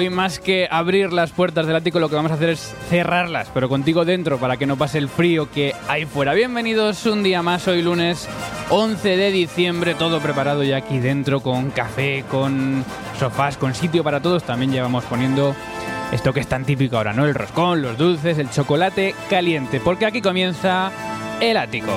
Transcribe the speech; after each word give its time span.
Hoy 0.00 0.08
más 0.08 0.38
que 0.38 0.66
abrir 0.70 1.12
las 1.12 1.30
puertas 1.30 1.66
del 1.66 1.76
ático 1.76 2.00
lo 2.00 2.08
que 2.08 2.14
vamos 2.14 2.30
a 2.32 2.36
hacer 2.36 2.48
es 2.48 2.74
cerrarlas, 2.88 3.50
pero 3.52 3.68
contigo 3.68 4.06
dentro 4.06 4.38
para 4.38 4.56
que 4.56 4.64
no 4.64 4.78
pase 4.78 4.96
el 4.96 5.10
frío 5.10 5.50
que 5.50 5.74
hay 5.88 6.06
fuera. 6.06 6.32
Bienvenidos 6.32 7.04
un 7.04 7.22
día 7.22 7.42
más, 7.42 7.68
hoy 7.68 7.82
lunes 7.82 8.26
11 8.70 9.18
de 9.18 9.30
diciembre, 9.30 9.94
todo 9.94 10.20
preparado 10.20 10.62
ya 10.62 10.78
aquí 10.78 11.00
dentro 11.00 11.40
con 11.40 11.70
café, 11.70 12.24
con 12.30 12.82
sofás, 13.18 13.58
con 13.58 13.74
sitio 13.74 14.02
para 14.02 14.22
todos. 14.22 14.42
También 14.42 14.72
llevamos 14.72 15.04
poniendo 15.04 15.54
esto 16.12 16.32
que 16.32 16.40
es 16.40 16.46
tan 16.46 16.64
típico 16.64 16.96
ahora, 16.96 17.12
¿no? 17.12 17.26
El 17.26 17.34
roscón, 17.34 17.82
los 17.82 17.98
dulces, 17.98 18.38
el 18.38 18.48
chocolate 18.48 19.14
caliente, 19.28 19.80
porque 19.80 20.06
aquí 20.06 20.22
comienza 20.22 20.90
el 21.42 21.58
ático. 21.58 21.92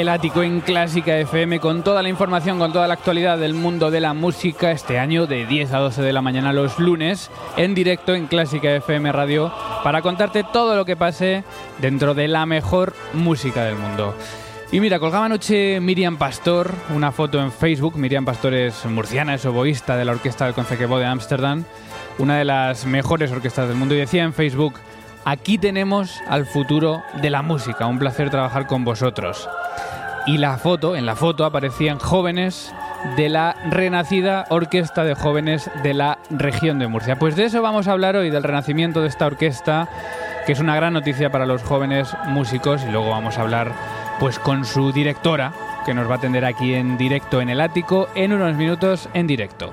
El 0.00 0.08
ático 0.08 0.42
en 0.42 0.62
Clásica 0.62 1.18
FM 1.18 1.60
con 1.60 1.82
toda 1.82 2.02
la 2.02 2.08
información, 2.08 2.58
con 2.58 2.72
toda 2.72 2.88
la 2.88 2.94
actualidad 2.94 3.36
del 3.36 3.52
mundo 3.52 3.90
de 3.90 4.00
la 4.00 4.14
música 4.14 4.70
este 4.70 4.98
año 4.98 5.26
de 5.26 5.44
10 5.44 5.74
a 5.74 5.78
12 5.78 6.00
de 6.00 6.14
la 6.14 6.22
mañana 6.22 6.54
los 6.54 6.78
lunes 6.78 7.30
en 7.58 7.74
directo 7.74 8.14
en 8.14 8.26
Clásica 8.26 8.74
FM 8.74 9.12
Radio 9.12 9.52
para 9.84 10.00
contarte 10.00 10.42
todo 10.42 10.74
lo 10.74 10.86
que 10.86 10.96
pase 10.96 11.44
dentro 11.82 12.14
de 12.14 12.28
la 12.28 12.46
mejor 12.46 12.94
música 13.12 13.62
del 13.62 13.76
mundo. 13.76 14.14
Y 14.72 14.80
mira, 14.80 14.98
colgaba 14.98 15.26
anoche 15.26 15.80
Miriam 15.80 16.16
Pastor 16.16 16.72
una 16.96 17.12
foto 17.12 17.38
en 17.38 17.52
Facebook. 17.52 17.96
Miriam 17.96 18.24
Pastor 18.24 18.54
es 18.54 18.86
murciana, 18.86 19.34
es 19.34 19.44
oboísta 19.44 19.98
de 19.98 20.06
la 20.06 20.12
Orquesta 20.12 20.46
del 20.46 20.54
Concequebó 20.54 20.98
de 20.98 21.04
Ámsterdam, 21.04 21.66
una 22.16 22.38
de 22.38 22.46
las 22.46 22.86
mejores 22.86 23.30
orquestas 23.32 23.68
del 23.68 23.76
mundo. 23.76 23.94
Y 23.94 23.98
decía 23.98 24.24
en 24.24 24.32
Facebook, 24.32 24.76
aquí 25.24 25.58
tenemos 25.58 26.20
al 26.28 26.46
futuro 26.46 27.02
de 27.20 27.30
la 27.30 27.42
música. 27.42 27.86
Un 27.86 27.98
placer 27.98 28.30
trabajar 28.30 28.66
con 28.66 28.84
vosotros 28.84 29.48
y 30.26 30.38
la 30.38 30.58
foto, 30.58 30.96
en 30.96 31.06
la 31.06 31.16
foto 31.16 31.44
aparecían 31.44 31.98
jóvenes 31.98 32.72
de 33.16 33.28
la 33.28 33.56
renacida 33.70 34.46
Orquesta 34.50 35.04
de 35.04 35.14
Jóvenes 35.14 35.70
de 35.82 35.94
la 35.94 36.18
región 36.30 36.78
de 36.78 36.88
Murcia. 36.88 37.18
Pues 37.18 37.36
de 37.36 37.44
eso 37.44 37.62
vamos 37.62 37.88
a 37.88 37.92
hablar 37.92 38.16
hoy, 38.16 38.30
del 38.30 38.42
renacimiento 38.42 39.00
de 39.00 39.08
esta 39.08 39.26
orquesta, 39.26 39.88
que 40.46 40.52
es 40.52 40.60
una 40.60 40.76
gran 40.76 40.92
noticia 40.92 41.30
para 41.30 41.46
los 41.46 41.62
jóvenes 41.62 42.14
músicos 42.26 42.82
y 42.86 42.90
luego 42.90 43.10
vamos 43.10 43.38
a 43.38 43.42
hablar 43.42 43.72
pues 44.18 44.38
con 44.38 44.64
su 44.64 44.92
directora, 44.92 45.52
que 45.86 45.94
nos 45.94 46.08
va 46.08 46.14
a 46.14 46.18
atender 46.18 46.44
aquí 46.44 46.74
en 46.74 46.98
directo 46.98 47.40
en 47.40 47.48
el 47.48 47.60
ático 47.60 48.08
en 48.14 48.34
unos 48.34 48.54
minutos 48.54 49.08
en 49.14 49.26
directo. 49.26 49.72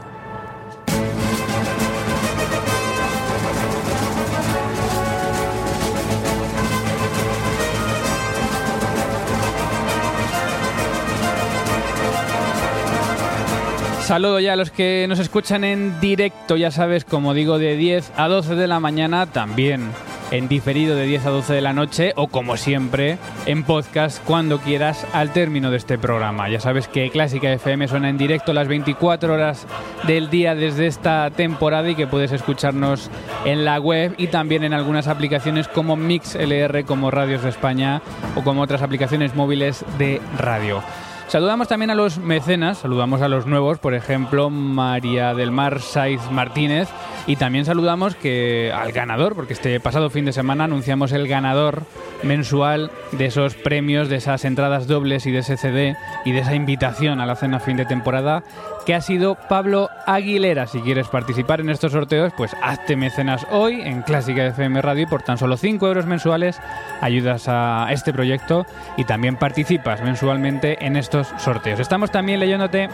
Saludo 14.07 14.39
ya 14.39 14.53
a 14.53 14.55
los 14.55 14.71
que 14.71 15.05
nos 15.09 15.19
escuchan 15.19 15.65
en 15.65 15.99
directo, 15.99 16.55
ya 16.55 16.71
sabes, 16.71 17.03
como 17.03 17.33
digo, 17.33 17.59
de 17.59 17.75
10 17.75 18.13
a 18.15 18.29
12 18.29 18.55
de 18.55 18.65
la 18.65 18.79
mañana, 18.79 19.25
también 19.25 19.91
en 20.31 20.47
diferido 20.47 20.95
de 20.95 21.05
10 21.05 21.25
a 21.25 21.29
12 21.31 21.53
de 21.53 21.59
la 21.59 21.73
noche 21.73 22.13
o 22.15 22.29
como 22.29 22.55
siempre 22.55 23.17
en 23.45 23.65
podcast 23.65 24.23
cuando 24.23 24.59
quieras 24.59 25.05
al 25.11 25.33
término 25.33 25.71
de 25.71 25.77
este 25.77 25.97
programa. 25.97 26.47
Ya 26.47 26.61
sabes 26.61 26.87
que 26.87 27.09
Clásica 27.09 27.51
FM 27.51 27.89
suena 27.89 28.07
en 28.07 28.17
directo 28.17 28.53
las 28.53 28.69
24 28.69 29.33
horas 29.33 29.67
del 30.07 30.29
día 30.29 30.55
desde 30.55 30.87
esta 30.87 31.29
temporada 31.31 31.89
y 31.89 31.95
que 31.95 32.07
puedes 32.07 32.31
escucharnos 32.31 33.11
en 33.43 33.65
la 33.65 33.77
web 33.77 34.15
y 34.17 34.27
también 34.27 34.63
en 34.63 34.71
algunas 34.71 35.09
aplicaciones 35.09 35.67
como 35.67 35.97
MixLR, 35.97 36.85
como 36.85 37.11
Radios 37.11 37.43
de 37.43 37.49
España 37.49 38.01
o 38.37 38.41
como 38.41 38.61
otras 38.61 38.81
aplicaciones 38.81 39.35
móviles 39.35 39.83
de 39.97 40.21
radio. 40.37 40.81
Saludamos 41.27 41.67
también 41.67 41.89
a 41.89 41.95
los 41.95 42.19
mecenas, 42.19 42.77
saludamos 42.77 43.21
a 43.21 43.27
los 43.27 43.45
nuevos, 43.45 43.79
por 43.79 43.93
ejemplo, 43.93 44.49
María 44.49 45.33
del 45.33 45.51
Mar 45.51 45.81
Saiz 45.81 46.21
Martínez, 46.31 46.87
y 47.27 47.35
también 47.35 47.65
saludamos 47.65 48.15
que 48.15 48.71
al 48.73 48.93
ganador, 48.93 49.35
porque 49.35 49.51
este 49.51 49.77
pasado 49.81 50.09
fin 50.09 50.23
de 50.23 50.31
semana 50.31 50.63
anunciamos 50.63 51.11
el 51.11 51.27
ganador 51.27 51.83
mensual 52.23 52.91
de 53.11 53.25
esos 53.25 53.55
premios, 53.55 54.07
de 54.07 54.15
esas 54.15 54.45
entradas 54.45 54.87
dobles 54.87 55.25
y 55.25 55.31
de 55.31 55.39
ese 55.39 55.57
CD 55.57 55.97
y 56.23 56.31
de 56.31 56.39
esa 56.39 56.55
invitación 56.55 57.19
a 57.19 57.25
la 57.25 57.35
cena 57.35 57.59
fin 57.59 57.75
de 57.75 57.83
temporada, 57.83 58.43
que 58.87 58.95
ha 58.95 59.01
sido 59.01 59.35
Pablo 59.35 59.89
Aguilera. 60.05 60.65
Si 60.65 60.79
quieres 60.79 61.09
participar 61.09 61.59
en 61.59 61.69
estos 61.69 61.91
sorteos, 61.91 62.31
pues 62.37 62.55
hazte 62.63 62.95
mecenas 62.95 63.45
hoy 63.51 63.81
en 63.81 64.01
Clásica 64.01 64.45
FM 64.45 64.81
Radio 64.81 65.03
y 65.03 65.07
por 65.07 65.23
tan 65.23 65.37
solo 65.37 65.57
5 65.57 65.85
euros 65.85 66.05
mensuales 66.05 66.61
ayudas 67.01 67.49
a 67.49 67.89
este 67.91 68.13
proyecto 68.13 68.65
y 68.95 69.03
también 69.03 69.35
participas 69.35 70.01
mensualmente 70.01 70.85
en 70.85 70.95
estos 70.95 71.27
sorteos. 71.37 71.81
Estamos 71.81 72.11
también 72.11 72.39
leyéndote 72.39 72.87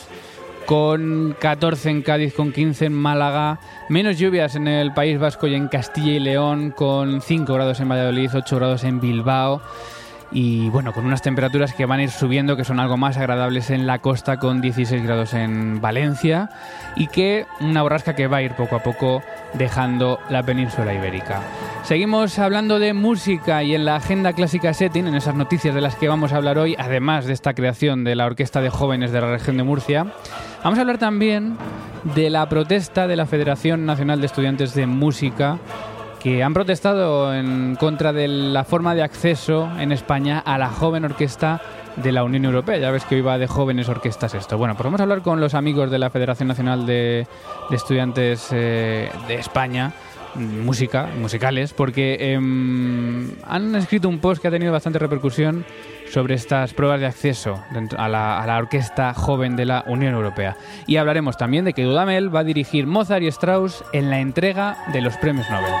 con 0.66 1.34
14 1.40 1.88
en 1.88 2.02
Cádiz, 2.02 2.34
con 2.34 2.52
15 2.52 2.84
en 2.84 2.92
Málaga, 2.92 3.58
menos 3.88 4.18
lluvias 4.18 4.54
en 4.54 4.68
el 4.68 4.92
País 4.92 5.18
Vasco 5.18 5.46
y 5.46 5.54
en 5.54 5.68
Castilla 5.68 6.12
y 6.12 6.20
León, 6.20 6.70
con 6.70 7.22
5 7.22 7.54
grados 7.54 7.80
en 7.80 7.88
Valladolid, 7.88 8.30
8 8.34 8.56
grados 8.56 8.84
en 8.84 9.00
Bilbao 9.00 9.62
y 10.32 10.70
bueno, 10.70 10.92
con 10.92 11.04
unas 11.04 11.22
temperaturas 11.22 11.74
que 11.74 11.86
van 11.86 12.00
a 12.00 12.02
ir 12.04 12.10
subiendo, 12.10 12.56
que 12.56 12.64
son 12.64 12.80
algo 12.80 12.96
más 12.96 13.18
agradables 13.18 13.70
en 13.70 13.86
la 13.86 13.98
costa 13.98 14.38
con 14.38 14.60
16 14.60 15.02
grados 15.02 15.34
en 15.34 15.80
Valencia 15.80 16.48
y 16.96 17.08
que 17.08 17.46
una 17.60 17.82
borrasca 17.82 18.14
que 18.14 18.26
va 18.26 18.38
a 18.38 18.42
ir 18.42 18.52
poco 18.52 18.76
a 18.76 18.82
poco 18.82 19.22
dejando 19.54 20.18
la 20.30 20.42
península 20.42 20.94
ibérica. 20.94 21.42
Seguimos 21.82 22.38
hablando 22.38 22.78
de 22.78 22.94
música 22.94 23.62
y 23.62 23.74
en 23.74 23.84
la 23.84 23.96
agenda 23.96 24.32
clásica 24.32 24.72
setting, 24.72 25.06
en 25.06 25.14
esas 25.14 25.34
noticias 25.34 25.74
de 25.74 25.80
las 25.80 25.96
que 25.96 26.08
vamos 26.08 26.32
a 26.32 26.36
hablar 26.36 26.58
hoy, 26.58 26.76
además 26.78 27.26
de 27.26 27.32
esta 27.34 27.54
creación 27.54 28.04
de 28.04 28.14
la 28.14 28.26
Orquesta 28.26 28.60
de 28.60 28.70
Jóvenes 28.70 29.12
de 29.12 29.20
la 29.20 29.30
región 29.30 29.56
de 29.56 29.64
Murcia, 29.64 30.06
vamos 30.64 30.78
a 30.78 30.82
hablar 30.82 30.98
también 30.98 31.56
de 32.14 32.30
la 32.30 32.48
protesta 32.48 33.06
de 33.06 33.16
la 33.16 33.26
Federación 33.26 33.84
Nacional 33.84 34.20
de 34.20 34.26
Estudiantes 34.26 34.74
de 34.74 34.86
Música 34.86 35.58
que 36.22 36.42
han 36.42 36.54
protestado 36.54 37.34
en 37.34 37.74
contra 37.76 38.12
de 38.12 38.28
la 38.28 38.64
forma 38.64 38.94
de 38.94 39.02
acceso 39.02 39.68
en 39.78 39.90
España 39.90 40.38
a 40.38 40.56
la 40.56 40.68
joven 40.68 41.04
orquesta 41.04 41.60
de 41.96 42.12
la 42.12 42.22
Unión 42.22 42.44
Europea. 42.44 42.78
Ya 42.78 42.90
ves 42.90 43.04
que 43.04 43.16
hoy 43.16 43.20
va 43.22 43.38
de 43.38 43.48
jóvenes 43.48 43.88
orquestas 43.88 44.34
esto. 44.34 44.56
Bueno, 44.56 44.74
pues 44.74 44.84
vamos 44.84 45.00
a 45.00 45.02
hablar 45.02 45.22
con 45.22 45.40
los 45.40 45.54
amigos 45.54 45.90
de 45.90 45.98
la 45.98 46.10
Federación 46.10 46.48
Nacional 46.48 46.86
de, 46.86 47.26
Estudiantes 47.70 48.48
eh, 48.52 49.10
de 49.26 49.34
España 49.34 49.92
música, 50.34 51.08
musicales, 51.18 51.72
porque 51.72 52.32
em, 52.32 53.30
han 53.44 53.74
escrito 53.74 54.08
un 54.08 54.18
post 54.18 54.40
que 54.40 54.48
ha 54.48 54.50
tenido 54.50 54.72
bastante 54.72 54.98
repercusión 54.98 55.64
sobre 56.10 56.34
estas 56.34 56.74
pruebas 56.74 57.00
de 57.00 57.06
acceso 57.06 57.62
a 57.96 58.08
la, 58.08 58.42
a 58.42 58.46
la, 58.46 58.58
orquesta 58.58 59.14
joven 59.14 59.56
de 59.56 59.64
la 59.64 59.84
Unión 59.86 60.14
Europea. 60.14 60.56
Y 60.86 60.96
hablaremos 60.96 61.36
también 61.36 61.64
de 61.64 61.72
que 61.72 61.84
Dudamel 61.84 62.34
va 62.34 62.40
a 62.40 62.44
dirigir 62.44 62.86
Mozart 62.86 63.22
y 63.22 63.28
Strauss 63.28 63.82
en 63.92 64.10
la 64.10 64.20
entrega 64.20 64.76
de 64.92 65.00
los 65.00 65.16
premios 65.16 65.48
Nobel. 65.50 65.72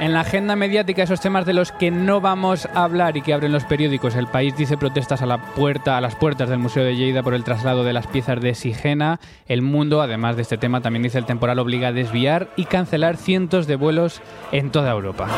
En 0.00 0.14
la 0.14 0.20
agenda 0.20 0.56
mediática, 0.56 1.02
esos 1.02 1.20
temas 1.20 1.44
de 1.44 1.52
los 1.52 1.72
que 1.72 1.90
no 1.90 2.22
vamos 2.22 2.66
a 2.74 2.84
hablar 2.84 3.18
y 3.18 3.20
que 3.20 3.34
abren 3.34 3.52
los 3.52 3.66
periódicos. 3.66 4.16
El 4.16 4.28
país 4.28 4.56
dice 4.56 4.78
protestas 4.78 5.20
a 5.20 5.26
la 5.26 5.36
puerta, 5.52 5.98
a 5.98 6.00
las 6.00 6.16
puertas 6.16 6.48
del 6.48 6.58
Museo 6.58 6.82
de 6.82 6.96
Lleida 6.96 7.22
por 7.22 7.34
el 7.34 7.44
traslado 7.44 7.84
de 7.84 7.92
las 7.92 8.06
piezas 8.06 8.40
de 8.40 8.54
Sigena. 8.54 9.20
El 9.46 9.60
mundo, 9.60 10.00
además 10.00 10.36
de 10.36 10.42
este 10.42 10.56
tema, 10.56 10.80
también 10.80 11.02
dice 11.02 11.18
el 11.18 11.26
temporal 11.26 11.58
obliga 11.58 11.88
a 11.88 11.92
desviar 11.92 12.48
y 12.56 12.64
cancelar 12.64 13.18
cientos 13.18 13.66
de 13.66 13.76
vuelos 13.76 14.22
en 14.52 14.70
toda 14.70 14.90
Europa. 14.90 15.28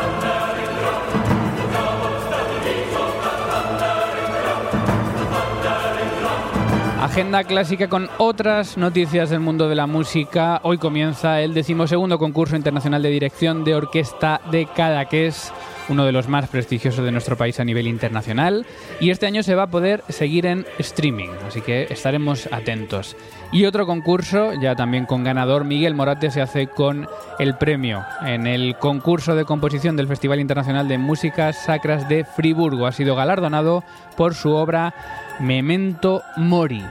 Agenda 7.03 7.43
clásica 7.43 7.89
con 7.89 8.09
otras 8.17 8.77
noticias 8.77 9.29
del 9.29 9.41
mundo 9.41 9.67
de 9.67 9.75
la 9.75 9.87
música. 9.87 10.61
Hoy 10.63 10.77
comienza 10.77 11.41
el 11.41 11.53
decimosegundo 11.53 12.17
concurso 12.17 12.55
internacional 12.55 13.03
de 13.03 13.09
dirección 13.09 13.65
de 13.65 13.75
orquesta 13.75 14.39
de 14.49 14.67
Cadaqués, 14.67 15.51
uno 15.89 16.05
de 16.05 16.11
los 16.11 16.27
más 16.27 16.47
prestigiosos 16.49 17.03
de 17.03 17.11
nuestro 17.11 17.37
país 17.37 17.59
a 17.59 17.65
nivel 17.65 17.87
internacional. 17.87 18.65
Y 18.99 19.09
este 19.09 19.25
año 19.25 19.43
se 19.43 19.55
va 19.55 19.63
a 19.63 19.67
poder 19.67 20.03
seguir 20.09 20.45
en 20.45 20.65
streaming, 20.79 21.29
así 21.47 21.61
que 21.61 21.87
estaremos 21.89 22.47
atentos. 22.51 23.15
Y 23.51 23.65
otro 23.65 23.85
concurso, 23.85 24.53
ya 24.59 24.75
también 24.75 25.05
con 25.05 25.23
ganador, 25.23 25.63
Miguel 25.63 25.95
Morate 25.95 26.31
se 26.31 26.41
hace 26.41 26.67
con 26.67 27.07
el 27.39 27.55
premio 27.55 28.03
en 28.25 28.47
el 28.47 28.75
concurso 28.77 29.35
de 29.35 29.45
composición 29.45 29.95
del 29.95 30.07
Festival 30.07 30.39
Internacional 30.39 30.87
de 30.87 30.97
Músicas 30.97 31.57
Sacras 31.65 32.09
de 32.09 32.25
Friburgo. 32.25 32.87
Ha 32.87 32.91
sido 32.91 33.15
galardonado 33.15 33.83
por 34.17 34.33
su 34.33 34.53
obra 34.53 34.93
Memento 35.39 36.23
Mori. 36.37 36.83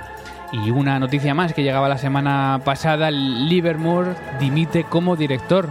Y 0.52 0.70
una 0.70 0.98
noticia 0.98 1.34
más 1.34 1.54
que 1.54 1.62
llegaba 1.62 1.88
la 1.88 1.96
semana 1.96 2.60
pasada, 2.64 3.10
Livermore 3.10 4.14
dimite 4.38 4.84
como 4.84 5.16
director 5.16 5.70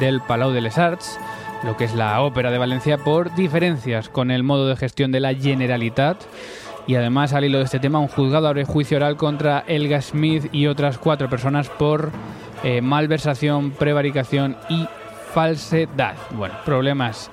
del 0.00 0.22
Palau 0.22 0.52
de 0.52 0.62
les 0.62 0.78
Arts, 0.78 1.18
lo 1.64 1.76
que 1.76 1.84
es 1.84 1.94
la 1.94 2.20
ópera 2.22 2.50
de 2.50 2.58
Valencia, 2.58 2.98
por 2.98 3.34
diferencias 3.34 4.08
con 4.08 4.30
el 4.30 4.42
modo 4.42 4.68
de 4.68 4.76
gestión 4.76 5.12
de 5.12 5.20
la 5.20 5.34
Generalitat. 5.34 6.22
Y 6.86 6.96
además, 6.96 7.32
al 7.32 7.44
hilo 7.44 7.58
de 7.58 7.64
este 7.64 7.78
tema, 7.78 8.00
un 8.00 8.08
juzgado 8.08 8.48
abre 8.48 8.64
juicio 8.64 8.96
oral 8.96 9.16
contra 9.16 9.64
Elga 9.66 10.02
Smith 10.02 10.46
y 10.52 10.66
otras 10.66 10.98
cuatro 10.98 11.28
personas 11.28 11.68
por 11.68 12.10
eh, 12.64 12.80
malversación, 12.80 13.70
prevaricación 13.70 14.56
y 14.68 14.88
falsedad. 15.32 16.16
Bueno, 16.30 16.54
problemas 16.64 17.30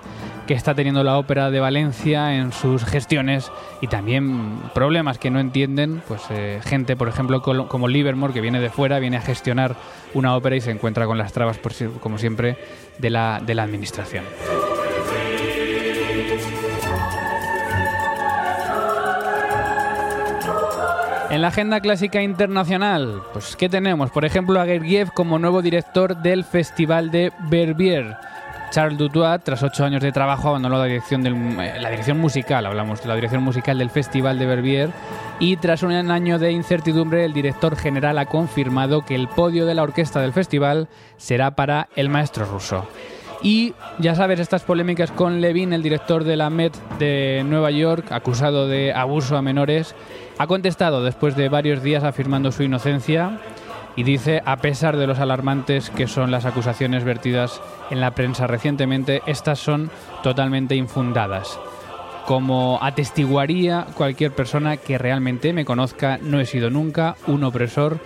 que 0.48 0.54
está 0.54 0.74
teniendo 0.74 1.04
la 1.04 1.18
ópera 1.18 1.52
de 1.52 1.60
Valencia 1.60 2.36
en 2.36 2.52
sus 2.52 2.84
gestiones 2.84 3.52
y 3.82 3.88
también 3.88 4.62
problemas 4.74 5.20
que 5.20 5.30
no 5.30 5.40
entienden, 5.40 6.02
pues 6.08 6.24
eh, 6.30 6.60
gente, 6.64 6.96
por 6.96 7.08
ejemplo, 7.08 7.42
como 7.42 7.88
Livermore, 7.88 8.34
que 8.34 8.42
viene 8.42 8.60
de 8.60 8.70
fuera, 8.70 9.00
viene 9.00 9.18
a 9.18 9.22
gestionar 9.22 9.76
una 10.14 10.36
ópera 10.36 10.56
y 10.56 10.62
se 10.62 10.72
encuentra 10.72 11.06
con 11.06 11.18
las 11.18 11.34
trabas, 11.34 11.58
por, 11.58 11.74
como 12.00 12.18
siempre, 12.18 12.58
de 12.98 13.10
la, 13.10 13.42
de 13.46 13.56
la 13.56 13.64
administración. 13.64 14.24
En 21.40 21.44
la 21.44 21.48
agenda 21.48 21.80
clásica 21.80 22.22
internacional, 22.22 23.22
pues 23.32 23.56
¿qué 23.56 23.70
tenemos? 23.70 24.12
Por 24.12 24.26
ejemplo, 24.26 24.60
a 24.60 24.66
Gergiev 24.66 25.14
como 25.14 25.40
nuevo 25.40 25.62
director 25.62 26.18
del 26.18 26.44
Festival 26.44 27.12
de 27.12 27.32
Verbier. 27.50 28.18
Charles 28.72 28.98
Dutoit, 28.98 29.42
tras 29.42 29.64
ocho 29.64 29.86
años 29.86 30.04
de 30.04 30.12
trabajo, 30.12 30.50
abandonó 30.50 30.78
la 30.78 30.84
dirección, 30.84 31.24
del, 31.24 31.36
eh, 31.62 31.80
la 31.80 31.92
dirección 31.92 32.20
musical, 32.20 32.66
hablamos 32.66 33.02
de 33.02 33.08
la 33.08 33.16
dirección 33.16 33.42
musical 33.42 33.78
del 33.78 33.90
Festival 33.90 34.38
de 34.38 34.48
Verbier, 34.48 34.90
y 35.40 35.56
tras 35.56 35.82
un 35.82 35.94
año 35.94 36.40
de 36.40 36.52
incertidumbre, 36.52 37.24
el 37.24 37.32
director 37.32 37.78
general 37.78 38.18
ha 38.18 38.26
confirmado 38.26 39.06
que 39.06 39.16
el 39.16 39.30
podio 39.30 39.66
de 39.66 39.76
la 39.76 39.84
orquesta 39.84 40.20
del 40.20 40.34
festival 40.34 40.90
será 41.16 41.56
para 41.56 41.88
el 41.96 42.10
maestro 42.10 42.44
ruso. 42.44 42.86
Y 43.42 43.74
ya 44.00 44.16
sabes, 44.16 44.42
estas 44.42 44.64
polémicas 44.64 45.12
con 45.12 45.40
Levin, 45.40 45.72
el 45.72 45.82
director 45.82 46.26
de 46.26 46.36
la 46.36 46.50
Met 46.50 46.76
de 46.98 47.44
Nueva 47.46 47.72
York, 47.72 48.12
acusado 48.12 48.68
de 48.68 48.92
abuso 48.94 49.38
a 49.38 49.42
menores, 49.42 49.96
ha 50.40 50.48
contestado 50.48 51.04
después 51.04 51.36
de 51.36 51.50
varios 51.50 51.84
días 51.84 52.06
afirmando 52.06 52.54
su 52.54 52.64
inocencia 52.64 53.40
y 53.98 54.04
dice, 54.04 54.42
a 54.46 54.58
pesar 54.58 54.96
de 54.96 55.06
los 55.06 55.20
alarmantes 55.20 55.90
que 55.90 56.08
son 56.08 56.32
las 56.32 56.46
acusaciones 56.46 57.04
vertidas 57.04 57.62
en 57.90 58.00
la 58.00 58.16
prensa 58.16 58.48
recientemente, 58.48 59.22
estas 59.26 59.60
son 59.60 59.92
totalmente 60.24 60.76
infundadas. 60.76 61.60
Como 62.26 62.80
atestiguaría 62.82 63.88
cualquier 63.96 64.32
persona 64.32 64.78
que 64.78 64.98
realmente 64.98 65.52
me 65.52 65.66
conozca, 65.66 66.18
no 66.22 66.40
he 66.40 66.46
sido 66.46 66.70
nunca 66.70 67.18
un 67.28 67.44
opresor 67.44 68.00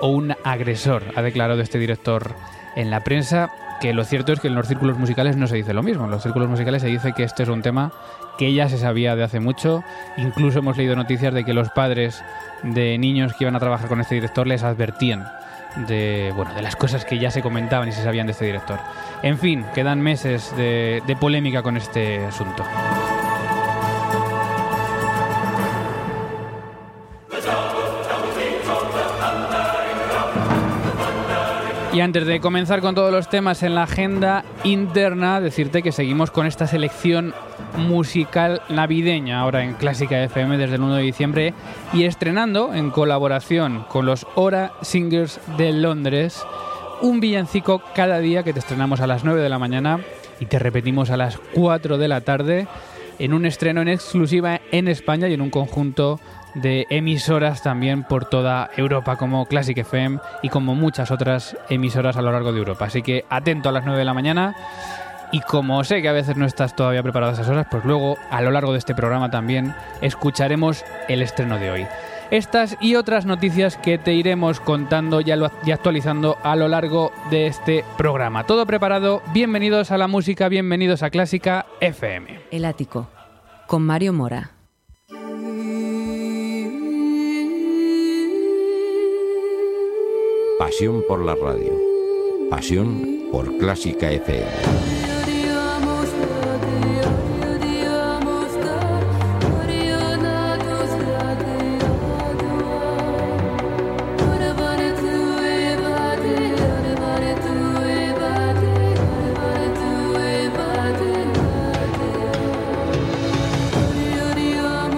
o 0.00 0.08
un 0.08 0.34
agresor, 0.42 1.04
ha 1.14 1.22
declarado 1.22 1.60
este 1.60 1.78
director 1.78 2.34
en 2.74 2.90
la 2.90 3.04
prensa, 3.04 3.52
que 3.80 3.92
lo 3.92 4.04
cierto 4.04 4.32
es 4.32 4.40
que 4.40 4.48
en 4.48 4.54
los 4.54 4.68
círculos 4.68 4.98
musicales 4.98 5.36
no 5.36 5.46
se 5.46 5.56
dice 5.56 5.74
lo 5.74 5.82
mismo. 5.82 6.04
En 6.04 6.10
los 6.10 6.22
círculos 6.22 6.48
musicales 6.48 6.82
se 6.82 6.88
dice 6.88 7.12
que 7.12 7.24
este 7.24 7.42
es 7.42 7.48
un 7.48 7.62
tema 7.62 7.92
que 8.38 8.52
ya 8.52 8.68
se 8.68 8.78
sabía 8.78 9.16
de 9.16 9.24
hace 9.24 9.40
mucho. 9.40 9.82
Incluso 10.16 10.60
hemos 10.60 10.76
leído 10.76 10.96
noticias 10.96 11.32
de 11.34 11.44
que 11.44 11.54
los 11.54 11.70
padres 11.70 12.22
de 12.62 12.98
niños 12.98 13.34
que 13.34 13.44
iban 13.44 13.56
a 13.56 13.60
trabajar 13.60 13.88
con 13.88 14.00
este 14.00 14.14
director 14.14 14.46
les 14.46 14.62
advertían 14.62 15.26
de, 15.86 16.32
bueno, 16.34 16.54
de 16.54 16.62
las 16.62 16.76
cosas 16.76 17.04
que 17.04 17.18
ya 17.18 17.30
se 17.30 17.42
comentaban 17.42 17.88
y 17.88 17.92
se 17.92 18.02
sabían 18.02 18.26
de 18.26 18.32
este 18.32 18.46
director. 18.46 18.78
En 19.22 19.38
fin, 19.38 19.64
quedan 19.74 20.00
meses 20.00 20.54
de, 20.56 21.02
de 21.06 21.16
polémica 21.16 21.62
con 21.62 21.76
este 21.76 22.24
asunto. 22.24 22.64
Y 31.96 32.02
antes 32.02 32.26
de 32.26 32.40
comenzar 32.40 32.82
con 32.82 32.94
todos 32.94 33.10
los 33.10 33.30
temas 33.30 33.62
en 33.62 33.74
la 33.74 33.84
agenda 33.84 34.44
interna, 34.64 35.40
decirte 35.40 35.82
que 35.82 35.92
seguimos 35.92 36.30
con 36.30 36.46
esta 36.46 36.66
selección 36.66 37.32
musical 37.78 38.60
navideña 38.68 39.40
ahora 39.40 39.64
en 39.64 39.72
Clásica 39.72 40.22
FM 40.22 40.58
desde 40.58 40.74
el 40.74 40.82
1 40.82 40.96
de 40.96 41.02
diciembre 41.02 41.54
y 41.94 42.04
estrenando 42.04 42.74
en 42.74 42.90
colaboración 42.90 43.86
con 43.88 44.04
los 44.04 44.26
Hora 44.34 44.74
Singers 44.82 45.40
de 45.56 45.72
Londres 45.72 46.44
un 47.00 47.18
villancico 47.18 47.80
cada 47.94 48.18
día 48.18 48.42
que 48.42 48.52
te 48.52 48.58
estrenamos 48.58 49.00
a 49.00 49.06
las 49.06 49.24
9 49.24 49.40
de 49.40 49.48
la 49.48 49.58
mañana 49.58 50.00
y 50.38 50.44
te 50.44 50.58
repetimos 50.58 51.08
a 51.08 51.16
las 51.16 51.38
4 51.54 51.96
de 51.96 52.08
la 52.08 52.20
tarde 52.20 52.68
en 53.18 53.32
un 53.32 53.46
estreno 53.46 53.80
en 53.80 53.88
exclusiva 53.88 54.60
en 54.70 54.88
España 54.88 55.28
y 55.28 55.32
en 55.32 55.40
un 55.40 55.48
conjunto 55.48 56.20
de 56.56 56.86
emisoras 56.90 57.62
también 57.62 58.02
por 58.02 58.24
toda 58.24 58.70
Europa 58.76 59.16
como 59.16 59.46
Classic 59.46 59.76
FM 59.76 60.18
y 60.42 60.48
como 60.48 60.74
muchas 60.74 61.10
otras 61.10 61.56
emisoras 61.68 62.16
a 62.16 62.22
lo 62.22 62.32
largo 62.32 62.52
de 62.52 62.58
Europa. 62.58 62.86
Así 62.86 63.02
que 63.02 63.24
atento 63.28 63.68
a 63.68 63.72
las 63.72 63.84
9 63.84 63.98
de 63.98 64.04
la 64.04 64.14
mañana 64.14 64.56
y 65.32 65.40
como 65.40 65.84
sé 65.84 66.00
que 66.02 66.08
a 66.08 66.12
veces 66.12 66.36
no 66.36 66.46
estás 66.46 66.74
todavía 66.74 67.02
preparado 67.02 67.32
a 67.32 67.34
esas 67.34 67.48
horas, 67.48 67.66
pues 67.70 67.84
luego 67.84 68.16
a 68.30 68.40
lo 68.40 68.50
largo 68.50 68.72
de 68.72 68.78
este 68.78 68.94
programa 68.94 69.30
también 69.30 69.74
escucharemos 70.00 70.84
el 71.08 71.20
estreno 71.20 71.58
de 71.58 71.70
hoy. 71.70 71.86
Estas 72.30 72.76
y 72.80 72.96
otras 72.96 73.24
noticias 73.26 73.76
que 73.76 73.98
te 73.98 74.14
iremos 74.14 74.58
contando 74.58 75.20
y 75.20 75.30
actualizando 75.30 76.38
a 76.42 76.56
lo 76.56 76.66
largo 76.66 77.12
de 77.30 77.46
este 77.46 77.84
programa. 77.96 78.44
Todo 78.44 78.66
preparado, 78.66 79.22
bienvenidos 79.32 79.92
a 79.92 79.98
la 79.98 80.08
música, 80.08 80.48
bienvenidos 80.48 81.04
a 81.04 81.10
Clásica 81.10 81.66
FM. 81.80 82.40
El 82.50 82.64
ático, 82.64 83.08
con 83.68 83.82
Mario 83.82 84.12
Mora. 84.12 84.55
Pasión 90.76 91.02
por 91.08 91.24
la 91.24 91.34
radio. 91.34 91.72
Pasión 92.50 93.30
por 93.32 93.56
Clásica 93.56 94.12
FM. 94.12 94.44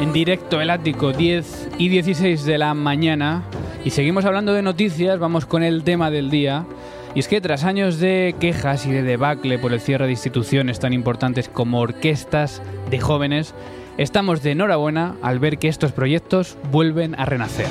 En 0.00 0.12
directo 0.12 0.60
el 0.60 0.70
ático 0.70 1.12
10 1.12 1.68
y 1.78 1.88
16 1.88 2.44
de 2.44 2.58
la 2.58 2.74
mañana 2.74 3.44
y 3.84 3.90
seguimos 3.90 4.24
hablando 4.24 4.52
de 4.52 4.62
noticias, 4.62 5.18
vamos 5.18 5.46
con 5.46 5.62
el 5.62 5.84
tema 5.84 6.10
del 6.10 6.30
día. 6.30 6.64
Y 7.14 7.20
es 7.20 7.28
que 7.28 7.40
tras 7.40 7.64
años 7.64 7.98
de 7.98 8.34
quejas 8.38 8.86
y 8.86 8.90
de 8.90 9.02
debacle 9.02 9.58
por 9.58 9.72
el 9.72 9.80
cierre 9.80 10.06
de 10.06 10.12
instituciones 10.12 10.78
tan 10.78 10.92
importantes 10.92 11.48
como 11.48 11.80
orquestas 11.80 12.60
de 12.90 13.00
jóvenes, 13.00 13.54
estamos 13.96 14.42
de 14.42 14.52
enhorabuena 14.52 15.16
al 15.22 15.38
ver 15.38 15.58
que 15.58 15.68
estos 15.68 15.92
proyectos 15.92 16.56
vuelven 16.70 17.14
a 17.18 17.24
renacer. 17.24 17.68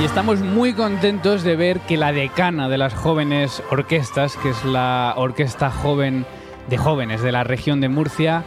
Y 0.00 0.04
estamos 0.04 0.40
muy 0.40 0.72
contentos 0.72 1.42
de 1.42 1.56
ver 1.56 1.80
que 1.80 1.98
la 1.98 2.10
decana 2.10 2.70
de 2.70 2.78
las 2.78 2.94
jóvenes 2.94 3.62
orquestas, 3.70 4.34
que 4.38 4.48
es 4.48 4.64
la 4.64 5.12
Orquesta 5.14 5.70
Joven 5.70 6.24
de 6.70 6.78
Jóvenes 6.78 7.20
de 7.20 7.32
la 7.32 7.44
región 7.44 7.82
de 7.82 7.90
Murcia, 7.90 8.42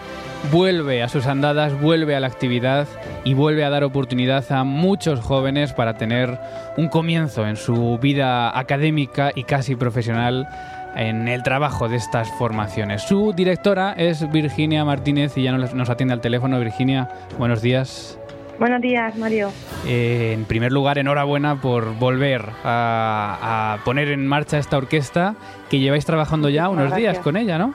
vuelve 0.51 1.03
a 1.03 1.09
sus 1.09 1.27
andadas, 1.27 1.79
vuelve 1.79 2.15
a 2.15 2.19
la 2.19 2.25
actividad 2.25 2.87
y 3.23 3.35
vuelve 3.35 3.63
a 3.63 3.69
dar 3.69 3.83
oportunidad 3.83 4.51
a 4.51 4.63
muchos 4.63 5.19
jóvenes 5.19 5.73
para 5.73 5.95
tener 5.95 6.39
un 6.75 6.89
comienzo 6.89 7.45
en 7.45 7.55
su 7.55 7.99
vida 7.99 8.57
académica 8.57 9.31
y 9.35 9.43
casi 9.43 9.75
profesional 9.75 10.47
en 10.95 11.27
el 11.27 11.43
trabajo 11.43 11.87
de 11.87 11.97
estas 11.97 12.31
formaciones. 12.39 13.03
Su 13.03 13.31
directora 13.31 13.93
es 13.95 14.27
Virginia 14.31 14.83
Martínez 14.85 15.37
y 15.37 15.43
ya 15.43 15.51
nos 15.51 15.89
atiende 15.91 16.15
al 16.15 16.21
teléfono. 16.21 16.59
Virginia, 16.59 17.09
buenos 17.37 17.61
días. 17.61 18.17
Buenos 18.59 18.81
días, 18.81 19.15
Mario. 19.17 19.49
Eh, 19.87 20.33
en 20.33 20.45
primer 20.45 20.71
lugar, 20.71 20.97
enhorabuena 20.97 21.59
por 21.59 21.95
volver 21.95 22.43
a, 22.63 23.79
poner 23.83 24.09
en 24.09 24.27
marcha 24.27 24.57
esta 24.57 24.77
orquesta 24.77 25.35
que 25.69 25.79
lleváis 25.79 26.05
trabajando 26.05 26.49
ya 26.49 26.69
unos 26.69 26.95
días 26.95 27.19
con 27.19 27.35
ella, 27.35 27.57
¿no? 27.57 27.73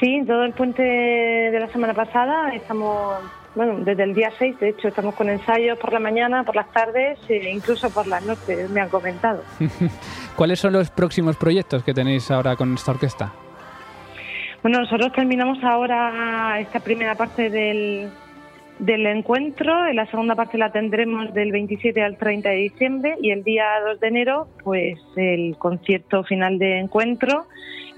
Sí, 0.00 0.22
todo 0.26 0.44
el 0.44 0.52
puente 0.52 0.82
de 0.82 1.58
la 1.58 1.68
semana 1.68 1.94
pasada 1.94 2.54
estamos, 2.54 3.18
bueno, 3.54 3.78
desde 3.78 4.02
el 4.02 4.14
día 4.14 4.30
6, 4.38 4.60
de 4.60 4.70
hecho, 4.70 4.88
estamos 4.88 5.14
con 5.14 5.30
ensayos 5.30 5.78
por 5.78 5.92
la 5.92 6.00
mañana, 6.00 6.44
por 6.44 6.56
las 6.56 6.70
tardes 6.70 7.18
e 7.28 7.50
incluso 7.50 7.88
por 7.90 8.06
las 8.06 8.24
noches, 8.24 8.68
me 8.70 8.80
han 8.80 8.88
comentado. 8.88 9.42
¿Cuáles 10.36 10.58
son 10.58 10.72
los 10.72 10.90
próximos 10.90 11.36
proyectos 11.36 11.82
que 11.82 11.94
tenéis 11.94 12.30
ahora 12.30 12.56
con 12.56 12.74
esta 12.74 12.92
orquesta? 12.92 13.32
Bueno, 14.62 14.80
nosotros 14.80 15.12
terminamos 15.12 15.62
ahora 15.62 16.58
esta 16.60 16.80
primera 16.80 17.14
parte 17.14 17.48
del, 17.48 18.10
del 18.78 19.06
encuentro. 19.06 19.86
En 19.86 19.96
la 19.96 20.06
segunda 20.06 20.34
parte 20.34 20.58
la 20.58 20.70
tendremos 20.70 21.32
del 21.32 21.52
27 21.52 22.02
al 22.02 22.16
30 22.16 22.48
de 22.48 22.56
diciembre 22.56 23.14
y 23.20 23.30
el 23.30 23.42
día 23.42 23.64
2 23.86 24.00
de 24.00 24.08
enero, 24.08 24.48
pues 24.62 24.98
el 25.16 25.56
concierto 25.58 26.24
final 26.24 26.58
de 26.58 26.78
encuentro 26.78 27.46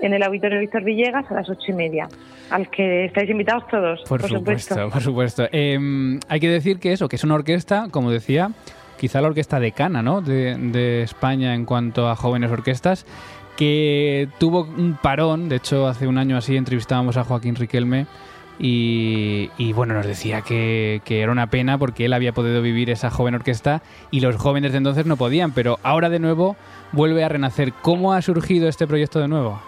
en 0.00 0.14
el 0.14 0.22
Auditorio 0.22 0.60
Víctor 0.60 0.84
Villegas 0.84 1.30
a 1.30 1.34
las 1.34 1.50
ocho 1.50 1.72
y 1.72 1.72
media, 1.72 2.08
al 2.50 2.70
que 2.70 3.06
estáis 3.06 3.28
invitados 3.28 3.66
todos. 3.68 4.02
Por, 4.08 4.22
supuesto, 4.22 4.88
por 4.90 5.02
supuesto. 5.02 5.48
Em, 5.50 6.20
hay 6.28 6.38
que 6.38 6.48
decir 6.48 6.78
que 6.78 6.92
eso, 6.92 7.08
que 7.08 7.16
es 7.16 7.24
una 7.24 7.34
orquesta, 7.34 7.88
como 7.90 8.10
decía, 8.10 8.52
quizá 8.96 9.20
la 9.20 9.28
orquesta 9.28 9.58
decana 9.58 10.02
¿no? 10.02 10.20
de, 10.20 10.56
de 10.56 11.02
España 11.02 11.54
en 11.54 11.64
cuanto 11.64 12.08
a 12.08 12.14
jóvenes 12.14 12.50
orquestas 12.50 13.06
que 13.56 14.28
tuvo 14.38 14.60
un 14.60 14.96
parón, 15.02 15.48
de 15.48 15.56
hecho 15.56 15.88
hace 15.88 16.06
un 16.06 16.16
año 16.16 16.36
así 16.36 16.56
entrevistábamos 16.56 17.16
a 17.16 17.24
Joaquín 17.24 17.56
Riquelme 17.56 18.06
y, 18.58 19.72
bueno, 19.72 19.94
nos 19.94 20.06
decía 20.06 20.42
que, 20.42 21.00
era 21.08 21.30
una 21.30 21.48
pena 21.48 21.78
porque 21.78 22.06
él 22.06 22.12
había 22.12 22.32
podido 22.32 22.60
vivir 22.60 22.90
esa 22.90 23.10
joven 23.10 23.34
orquesta 23.34 23.82
y 24.10 24.20
los 24.20 24.36
jóvenes 24.36 24.72
de 24.72 24.78
entonces 24.78 25.06
no 25.06 25.16
podían, 25.16 25.52
pero 25.52 25.78
ahora 25.82 26.08
de 26.08 26.18
nuevo 26.18 26.56
vuelve 26.92 27.24
a 27.24 27.28
renacer. 27.28 27.72
¿Cómo 27.82 28.12
ha 28.12 28.22
surgido 28.22 28.68
este 28.68 28.86
proyecto 28.86 29.20
de 29.20 29.28
nuevo? 29.28 29.60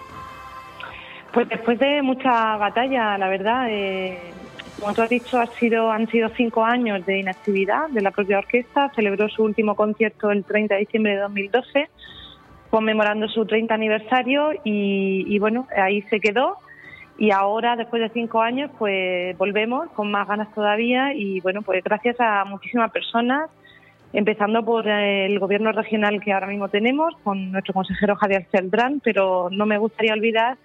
Pues 1.32 1.48
después 1.48 1.78
de 1.78 2.02
mucha 2.02 2.56
batalla, 2.56 3.16
la 3.16 3.28
verdad, 3.28 3.68
eh, 3.70 4.18
como 4.80 4.92
tú 4.94 5.02
has 5.02 5.10
dicho, 5.10 5.38
ha 5.38 5.46
sido, 5.46 5.92
han 5.92 6.08
sido 6.08 6.28
cinco 6.30 6.64
años 6.64 7.06
de 7.06 7.20
inactividad 7.20 7.88
de 7.90 8.00
la 8.00 8.10
propia 8.10 8.38
orquesta. 8.38 8.90
Celebró 8.96 9.28
su 9.28 9.44
último 9.44 9.76
concierto 9.76 10.32
el 10.32 10.42
30 10.44 10.74
de 10.74 10.80
diciembre 10.80 11.12
de 11.12 11.18
2012, 11.20 11.88
conmemorando 12.70 13.28
su 13.28 13.46
30 13.46 13.72
aniversario 13.72 14.52
y, 14.64 15.24
y 15.28 15.38
bueno, 15.38 15.68
ahí 15.76 16.02
se 16.02 16.18
quedó 16.18 16.58
y 17.20 17.32
ahora, 17.32 17.76
después 17.76 18.00
de 18.00 18.08
cinco 18.08 18.40
años, 18.40 18.70
pues 18.78 19.36
volvemos 19.36 19.90
con 19.90 20.10
más 20.10 20.26
ganas 20.26 20.52
todavía 20.54 21.12
y 21.12 21.38
bueno, 21.40 21.60
pues 21.60 21.84
gracias 21.84 22.16
a 22.18 22.46
muchísimas 22.46 22.90
personas, 22.90 23.50
empezando 24.14 24.64
por 24.64 24.88
el 24.88 25.38
gobierno 25.38 25.70
regional 25.70 26.22
que 26.22 26.32
ahora 26.32 26.46
mismo 26.46 26.70
tenemos, 26.70 27.14
con 27.22 27.52
nuestro 27.52 27.74
consejero 27.74 28.16
Javier 28.16 28.46
Celdrán, 28.50 29.00
pero 29.04 29.50
no 29.52 29.66
me 29.66 29.76
gustaría 29.76 30.14
olvidar 30.14 30.56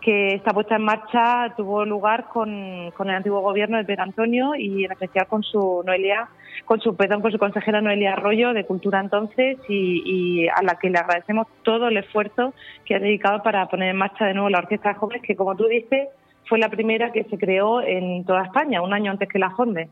que 0.00 0.34
esta 0.34 0.52
puesta 0.52 0.76
en 0.76 0.82
marcha 0.82 1.52
tuvo 1.56 1.84
lugar 1.84 2.28
con, 2.28 2.48
el 2.50 3.10
antiguo 3.10 3.40
gobierno 3.40 3.76
de 3.76 3.84
Pedro 3.84 4.04
Antonio 4.04 4.54
y 4.54 4.84
en 4.84 4.92
especial 4.92 5.26
con 5.26 5.42
su 5.42 5.82
Noelia, 5.84 6.28
con 6.64 6.80
su 6.80 6.96
perdón, 6.96 7.20
con 7.20 7.32
su 7.32 7.38
consejera 7.38 7.80
Noelia 7.80 8.14
Arroyo 8.14 8.52
de 8.52 8.64
Cultura 8.64 9.00
entonces 9.00 9.58
y, 9.68 10.48
a 10.48 10.62
la 10.62 10.76
que 10.76 10.90
le 10.90 10.98
agradecemos 10.98 11.46
todo 11.62 11.88
el 11.88 11.96
esfuerzo 11.96 12.54
que 12.84 12.94
ha 12.94 12.98
dedicado 12.98 13.42
para 13.42 13.66
poner 13.66 13.90
en 13.90 13.96
marcha 13.96 14.26
de 14.26 14.34
nuevo 14.34 14.48
la 14.48 14.58
Orquesta 14.58 14.90
de 14.90 14.94
Jóvenes, 14.96 15.22
que 15.22 15.36
como 15.36 15.56
tú 15.56 15.66
dices 15.66 16.08
fue 16.48 16.58
la 16.58 16.68
primera 16.68 17.12
que 17.12 17.24
se 17.24 17.38
creó 17.38 17.80
en 17.80 18.24
toda 18.24 18.44
España, 18.44 18.82
un 18.82 18.92
año 18.92 19.12
antes 19.12 19.28
que 19.28 19.38
la 19.38 19.50
Fonde. 19.50 19.88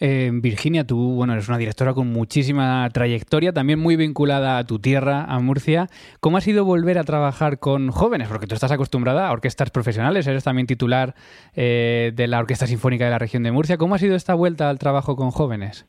Eh, 0.00 0.30
Virginia, 0.32 0.84
tú 0.84 1.14
bueno, 1.14 1.32
eres 1.34 1.48
una 1.48 1.58
directora 1.58 1.94
con 1.94 2.12
muchísima 2.12 2.88
trayectoria, 2.92 3.52
también 3.52 3.78
muy 3.78 3.96
vinculada 3.96 4.58
a 4.58 4.64
tu 4.64 4.78
tierra, 4.78 5.24
a 5.24 5.38
Murcia. 5.40 5.86
¿Cómo 6.20 6.36
ha 6.36 6.40
sido 6.40 6.64
volver 6.64 6.98
a 6.98 7.04
trabajar 7.04 7.58
con 7.58 7.90
jóvenes? 7.90 8.28
Porque 8.28 8.46
tú 8.46 8.54
estás 8.54 8.72
acostumbrada 8.72 9.28
a 9.28 9.32
orquestas 9.32 9.70
profesionales, 9.70 10.26
eres 10.26 10.44
también 10.44 10.66
titular 10.66 11.14
eh, 11.54 12.12
de 12.14 12.26
la 12.26 12.38
Orquesta 12.38 12.66
Sinfónica 12.66 13.04
de 13.04 13.10
la 13.10 13.18
región 13.18 13.42
de 13.42 13.52
Murcia. 13.52 13.76
¿Cómo 13.76 13.94
ha 13.94 13.98
sido 13.98 14.16
esta 14.16 14.34
vuelta 14.34 14.68
al 14.68 14.78
trabajo 14.78 15.16
con 15.16 15.30
jóvenes? 15.30 15.88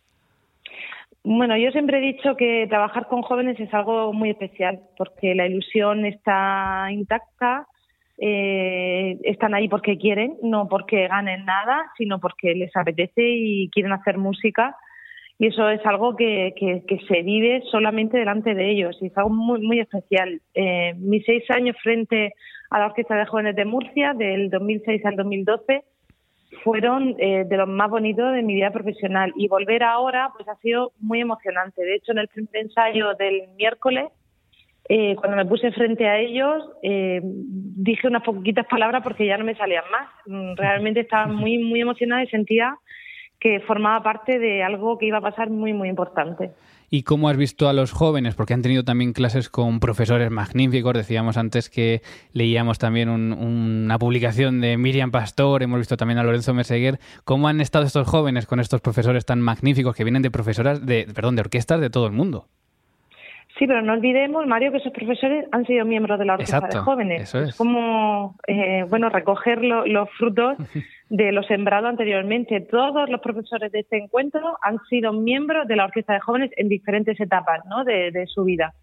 Bueno, 1.23 1.57
yo 1.57 1.71
siempre 1.71 1.97
he 1.97 2.13
dicho 2.13 2.35
que 2.37 2.67
trabajar 2.69 3.07
con 3.07 3.23
jóvenes 3.23 3.59
es 3.59 3.73
algo 3.73 4.13
muy 4.13 4.29
especial, 4.29 4.79
porque 4.95 5.33
la 5.33 5.47
ilusión 5.47 6.05
está 6.05 6.87
intacta, 6.91 7.67
eh, 8.17 9.17
están 9.23 9.53
ahí 9.53 9.67
porque 9.67 9.97
quieren, 9.97 10.37
no 10.41 10.67
porque 10.67 11.07
ganen 11.07 11.45
nada, 11.45 11.91
sino 11.97 12.19
porque 12.19 12.55
les 12.55 12.75
apetece 12.75 13.23
y 13.23 13.69
quieren 13.69 13.91
hacer 13.91 14.17
música. 14.17 14.75
y 15.37 15.47
eso 15.47 15.69
es 15.69 15.85
algo 15.85 16.15
que, 16.15 16.53
que, 16.55 16.99
se 17.07 17.21
vive 17.23 17.61
solamente 17.69 18.17
delante 18.17 18.55
de 18.55 18.71
ellos 18.71 18.97
y 19.01 19.07
es 19.07 19.17
algo 19.17 19.31
muy, 19.31 19.59
muy 19.61 19.79
especial. 19.79 20.41
Eh, 20.53 20.93
mis 20.97 21.25
seis 21.25 21.43
años 21.51 21.75
frente 21.83 22.33
a 22.69 22.79
la 22.79 22.85
Orquesta 22.87 23.15
de 23.15 23.25
Jóvenes 23.25 23.55
de 23.55 23.65
Murcia, 23.65 24.13
del 24.13 24.49
2006 24.49 25.05
al 25.05 25.17
2012, 25.17 25.83
fueron 26.63 27.15
eh, 27.19 27.43
de 27.45 27.57
los 27.57 27.67
más 27.67 27.89
bonitos 27.89 28.33
de 28.33 28.41
mi 28.41 28.55
vida 28.55 28.71
profesional 28.71 29.33
y 29.35 29.47
volver 29.47 29.83
ahora 29.83 30.31
pues 30.35 30.47
ha 30.47 30.55
sido 30.57 30.93
muy 30.99 31.21
emocionante. 31.21 31.83
De 31.83 31.95
hecho, 31.95 32.11
en 32.13 32.19
el 32.19 32.27
primer 32.27 32.55
ensayo 32.55 33.13
del 33.15 33.49
miércoles, 33.57 34.05
eh, 34.87 35.15
cuando 35.15 35.37
me 35.37 35.45
puse 35.45 35.71
frente 35.71 36.07
a 36.07 36.19
ellos, 36.19 36.63
eh, 36.83 37.19
dije 37.23 38.07
unas 38.07 38.23
poquitas 38.23 38.67
palabras 38.67 39.01
porque 39.03 39.25
ya 39.25 39.37
no 39.37 39.43
me 39.43 39.55
salían 39.55 39.83
más. 39.91 40.09
Mm, 40.27 40.55
realmente 40.55 40.99
estaba 40.99 41.27
muy, 41.27 41.57
muy 41.57 41.81
emocionada 41.81 42.23
y 42.23 42.27
sentía 42.27 42.77
que 43.39 43.59
formaba 43.61 44.01
parte 44.03 44.39
de 44.39 44.63
algo 44.63 44.97
que 44.97 45.07
iba 45.07 45.17
a 45.17 45.21
pasar 45.21 45.49
muy, 45.49 45.73
muy 45.73 45.89
importante. 45.89 46.51
¿Y 46.89 47.03
cómo 47.03 47.29
has 47.29 47.37
visto 47.37 47.67
a 47.67 47.73
los 47.73 47.91
jóvenes? 47.91 48.35
Porque 48.35 48.53
han 48.53 48.61
tenido 48.61 48.83
también 48.83 49.11
clases 49.11 49.49
con 49.49 49.79
profesores 49.79 50.29
magníficos. 50.29 50.93
Decíamos 50.93 51.35
antes 51.35 51.69
que 51.69 52.01
leíamos 52.31 52.77
también 52.77 53.09
una 53.09 53.97
publicación 53.97 54.61
de 54.61 54.77
Miriam 54.77 55.11
Pastor, 55.11 55.63
hemos 55.63 55.79
visto 55.79 55.97
también 55.97 56.19
a 56.19 56.23
Lorenzo 56.23 56.53
Meseguer. 56.53 56.99
¿Cómo 57.23 57.47
han 57.47 57.59
estado 57.59 57.85
estos 57.85 58.07
jóvenes 58.07 58.45
con 58.45 58.59
estos 58.59 58.81
profesores 58.81 59.25
tan 59.25 59.41
magníficos 59.41 59.95
que 59.95 60.03
vienen 60.03 60.21
de 60.21 60.31
profesoras, 60.31 60.85
de, 60.85 61.07
perdón, 61.13 61.35
de 61.35 61.41
orquestas 61.41 61.81
de 61.81 61.89
todo 61.89 62.05
el 62.05 62.13
mundo? 62.13 62.47
Sí, 63.57 63.67
pero 63.67 63.81
no 63.81 63.93
olvidemos, 63.93 64.45
Mario, 64.47 64.71
que 64.71 64.79
esos 64.79 64.91
profesores 64.91 65.45
han 65.51 65.65
sido 65.65 65.85
miembros 65.85 66.19
de 66.19 66.25
la 66.25 66.33
Orquesta 66.33 66.67
de 66.67 66.77
Jóvenes. 66.77 67.21
Eso 67.21 67.39
es. 67.39 67.55
como, 67.55 68.35
eh, 68.47 68.85
bueno, 68.89 69.09
recoger 69.09 69.63
los 69.63 70.09
frutos 70.17 70.57
de 71.09 71.31
lo 71.31 71.41
sembrado 71.43 71.87
anteriormente. 71.87 72.59
Todos 72.59 73.09
los 73.09 73.21
profesores 73.21 73.71
de 73.71 73.79
este 73.79 73.97
encuentro 73.97 74.57
han 74.61 74.79
sido 74.89 75.13
miembros 75.13 75.67
de 75.67 75.77
la 75.77 75.85
Orquesta 75.85 76.13
de 76.13 76.19
Jóvenes 76.19 76.51
en 76.57 76.67
diferentes 76.67 77.17
etapas 77.19 77.61
¿no? 77.69 77.85
de, 77.85 78.25
su 78.27 78.43
vida. 78.43 78.73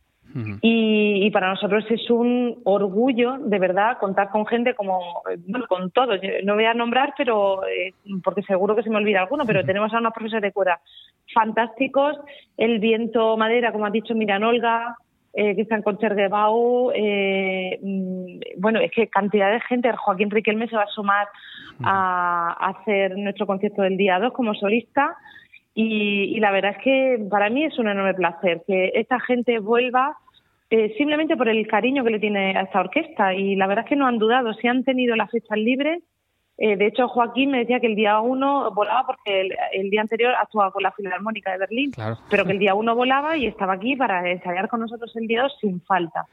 Y, 0.62 1.30
para 1.30 1.50
nosotros 1.50 1.84
es 1.90 2.08
un 2.10 2.60
orgullo, 2.64 3.38
de 3.38 3.58
verdad, 3.58 3.98
contar 3.98 4.30
con 4.30 4.46
gente 4.46 4.74
como, 4.74 5.22
bueno, 5.46 5.66
con 5.66 5.90
todos. 5.90 6.20
No 6.44 6.54
voy 6.54 6.64
a 6.64 6.74
nombrar, 6.74 7.14
pero 7.16 7.66
eh, 7.66 7.92
porque 8.22 8.42
seguro 8.42 8.74
que 8.74 8.82
se 8.82 8.90
me 8.90 8.96
olvida 8.96 9.20
alguno, 9.20 9.44
pero 9.46 9.64
tenemos 9.64 9.92
a 9.92 9.98
unos 9.98 10.12
profesores 10.12 10.42
de 10.42 10.52
cuerda 10.52 10.80
fantásticos. 11.34 12.16
El 12.56 12.78
viento 12.78 13.36
madera, 13.36 13.72
como 13.72 13.86
ha 13.86 13.90
dicho 13.90 14.14
Miran 14.14 14.44
Olga, 14.44 14.96
eh, 15.34 15.54
que 15.56 15.62
están 15.62 15.82
con 15.82 15.96
Cherguebau. 15.98 16.92
Eh, 16.94 17.78
mm, 17.82 18.60
bueno, 18.60 18.80
es 18.80 18.90
que 18.90 19.08
cantidad 19.08 19.50
de 19.50 19.60
gente. 19.60 19.90
Joaquín 19.92 20.30
Riquelme 20.30 20.68
se 20.68 20.76
va 20.76 20.82
a 20.82 20.88
sumar 20.88 21.26
a, 21.82 22.52
hacer 22.68 23.16
nuestro 23.16 23.46
concierto 23.46 23.82
del 23.82 23.96
día 23.96 24.18
2 24.18 24.32
como 24.32 24.54
solista. 24.54 25.16
Y, 25.74 26.38
la 26.40 26.50
verdad 26.50 26.72
es 26.76 26.84
que 26.84 27.26
para 27.30 27.48
mí 27.48 27.64
es 27.64 27.78
un 27.78 27.88
enorme 27.88 28.14
placer 28.14 28.62
que 28.66 28.92
esta 28.94 29.18
gente 29.20 29.58
vuelva 29.58 30.16
eh, 30.68 30.94
simplemente 30.98 31.36
por 31.36 31.48
el 31.48 31.66
cariño 31.66 32.04
que 32.04 32.10
le 32.10 32.18
tiene 32.18 32.56
a 32.56 32.62
esta 32.62 32.80
orquesta. 32.80 33.34
Y 33.34 33.56
la 33.56 33.66
verdad 33.66 33.84
es 33.84 33.88
que 33.88 33.96
no 33.96 34.06
han 34.06 34.18
dudado. 34.18 34.52
Si 34.54 34.68
han 34.68 34.84
tenido 34.84 35.16
las 35.16 35.30
fechas 35.30 35.58
libres, 35.58 36.02
eh, 36.58 36.76
de 36.76 36.86
hecho, 36.86 37.08
Joaquín 37.08 37.50
me 37.50 37.58
decía 37.58 37.80
que 37.80 37.86
el 37.86 37.96
día 37.96 38.20
uno 38.20 38.70
volaba 38.72 39.06
porque 39.06 39.48
el, 39.72 39.90
día 39.90 40.02
anterior 40.02 40.34
actuaba 40.38 40.70
con 40.70 40.82
la 40.82 40.92
Filarmónica 40.92 41.50
de 41.52 41.58
Berlín, 41.58 41.92
pero 42.30 42.44
que 42.44 42.52
el 42.52 42.58
día 42.58 42.74
uno 42.74 42.94
volaba 42.94 43.36
y 43.36 43.46
estaba 43.46 43.72
aquí 43.72 43.96
para 43.96 44.30
ensayar 44.30 44.68
con 44.68 44.80
nosotros 44.80 45.10
el 45.16 45.26
día 45.26 45.42
dos 45.42 45.56
sin 45.60 45.80
falta. 45.80 46.26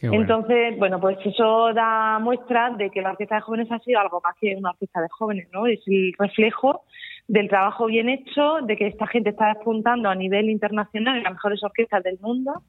Entonces, 0.00 0.78
bueno, 0.78 1.00
pues 1.00 1.18
eso 1.24 1.74
da 1.74 2.20
muestra 2.20 2.70
de 2.70 2.88
que 2.88 3.02
la 3.02 3.10
orquesta 3.10 3.34
de 3.34 3.40
jóvenes 3.40 3.70
ha 3.72 3.80
sido 3.80 3.98
algo 3.98 4.20
más 4.22 4.36
que 4.40 4.54
una 4.54 4.70
orquesta 4.70 5.00
de 5.00 5.08
jóvenes, 5.08 5.48
¿no? 5.52 5.66
Es 5.66 5.80
el 5.86 6.14
reflejo 6.16 6.84
del 7.28 7.48
trabajo 7.48 7.86
bien 7.86 8.08
hecho, 8.08 8.56
de 8.62 8.76
que 8.76 8.86
esta 8.86 9.06
gente 9.06 9.30
está 9.30 9.48
despuntando 9.48 10.08
a 10.08 10.14
nivel 10.14 10.48
internacional 10.48 11.18
en 11.18 11.24
las 11.24 11.34
mejores 11.34 11.62
orquestas 11.62 12.02
del 12.02 12.18
mundo 12.20 12.62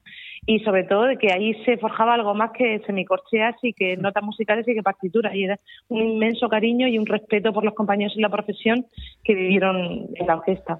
y 0.46 0.60
sobre 0.60 0.84
todo 0.84 1.04
de 1.04 1.16
que 1.16 1.32
ahí 1.32 1.54
se 1.64 1.78
forjaba 1.78 2.14
algo 2.14 2.34
más 2.34 2.50
que 2.52 2.80
semicorcheas 2.86 3.56
y 3.62 3.72
que 3.72 3.96
notas 3.96 4.22
musicales 4.22 4.68
y 4.68 4.74
que 4.74 4.82
partituras. 4.82 5.34
Y 5.34 5.44
era 5.44 5.58
un 5.88 6.02
inmenso 6.02 6.48
cariño 6.50 6.86
y 6.88 6.98
un 6.98 7.06
respeto 7.06 7.54
por 7.54 7.64
los 7.64 7.74
compañeros 7.74 8.14
y 8.16 8.20
la 8.20 8.28
profesión 8.28 8.84
que 9.24 9.34
vivieron 9.34 10.08
en 10.14 10.26
la 10.26 10.36
orquesta 10.36 10.78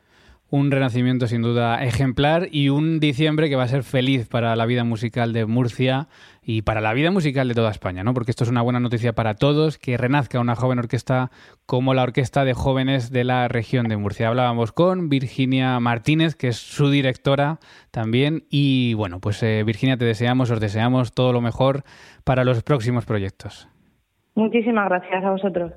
un 0.51 0.71
renacimiento 0.71 1.27
sin 1.27 1.43
duda 1.43 1.83
ejemplar 1.83 2.49
y 2.51 2.69
un 2.69 2.99
diciembre 2.99 3.49
que 3.49 3.57
va 3.57 3.63
a 3.63 3.69
ser 3.69 3.85
feliz 3.85 4.29
para 4.29 4.57
la 4.57 4.67
vida 4.67 4.85
musical 4.85 5.33
de 5.33 5.47
Murcia 5.47 6.09
y 6.43 6.63
para 6.63 6.81
la 6.81 6.93
vida 6.93 7.13
musical 7.13 7.47
de 7.47 7.55
toda 7.55 7.71
España, 7.71 8.03
¿no? 8.03 8.15
Porque 8.15 8.33
esto 8.33 8.45
es 8.45 8.51
una 8.51 8.63
buena 8.63 8.81
noticia 8.81 9.13
para 9.13 9.35
todos, 9.35 9.79
que 9.79 9.97
renazca 9.97 10.41
una 10.41 10.57
joven 10.57 10.81
orquesta 10.81 11.31
como 11.67 11.95
la 11.95 12.03
Orquesta 12.03 12.45
de 12.45 12.55
Jóvenes 12.55 13.13
de 13.13 13.25
la 13.25 13.47
región 13.47 13.87
de 13.89 13.97
Murcia. 13.97 14.29
Hablábamos 14.29 14.73
con 14.73 15.09
Virginia 15.09 15.79
Martínez, 15.79 16.35
que 16.35 16.49
es 16.49 16.57
su 16.57 16.91
directora 16.91 17.59
también, 17.93 18.45
y 18.51 18.95
bueno, 18.95 19.21
pues 19.21 19.43
eh, 19.43 19.63
Virginia, 19.65 19.97
te 19.97 20.05
deseamos, 20.05 20.51
os 20.51 20.61
deseamos 20.61 21.15
todo 21.15 21.33
lo 21.33 21.41
mejor 21.41 21.85
para 22.25 22.45
los 22.45 22.63
próximos 22.65 23.07
proyectos. 23.07 23.69
Muchísimas 24.35 24.89
gracias 24.89 25.25
a 25.25 25.31
vosotros. 25.31 25.73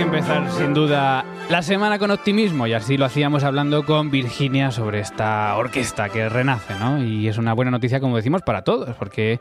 Empezar 0.00 0.50
sin 0.50 0.72
duda 0.72 1.24
la 1.50 1.62
semana 1.62 1.98
con 1.98 2.10
optimismo 2.10 2.66
y 2.66 2.72
así 2.72 2.96
lo 2.96 3.04
hacíamos 3.04 3.44
hablando 3.44 3.84
con 3.84 4.10
Virginia 4.10 4.70
sobre 4.70 5.00
esta 5.00 5.54
orquesta 5.56 6.08
que 6.08 6.28
renace, 6.28 6.74
¿no? 6.78 7.02
Y 7.02 7.28
es 7.28 7.36
una 7.36 7.52
buena 7.52 7.70
noticia, 7.70 8.00
como 8.00 8.16
decimos, 8.16 8.42
para 8.42 8.62
todos, 8.62 8.96
porque 8.96 9.40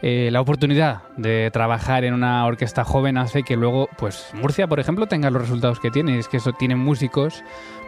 eh, 0.00 0.30
la 0.32 0.40
oportunidad 0.40 1.02
de 1.16 1.50
trabajar 1.52 2.04
en 2.04 2.14
una 2.14 2.46
orquesta 2.46 2.84
joven 2.84 3.18
hace 3.18 3.42
que 3.42 3.56
luego, 3.56 3.88
pues 3.98 4.30
Murcia, 4.32 4.66
por 4.66 4.80
ejemplo, 4.80 5.06
tenga 5.06 5.30
los 5.30 5.42
resultados 5.42 5.78
que 5.78 5.90
tiene. 5.90 6.18
es 6.18 6.28
que 6.28 6.38
eso 6.38 6.52
tiene 6.52 6.76
músicos 6.76 7.44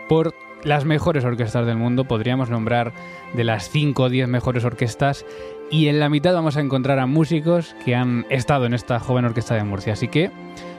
por 0.08 0.34
las 0.62 0.84
mejores 0.84 1.24
orquestas 1.24 1.64
del 1.66 1.76
mundo. 1.76 2.04
Podríamos 2.04 2.50
nombrar 2.50 2.92
de 3.32 3.44
las 3.44 3.70
5 3.70 4.02
o 4.02 4.08
10 4.10 4.28
mejores 4.28 4.64
orquestas 4.64 5.24
y 5.70 5.88
en 5.88 6.00
la 6.00 6.08
mitad 6.08 6.34
vamos 6.34 6.56
a 6.56 6.60
encontrar 6.60 6.98
a 6.98 7.06
músicos 7.06 7.74
que 7.84 7.94
han 7.94 8.26
estado 8.28 8.66
en 8.66 8.74
esta 8.74 8.98
joven 8.98 9.24
orquesta 9.24 9.54
de 9.54 9.64
Murcia. 9.64 9.92
Así 9.92 10.08
que 10.08 10.30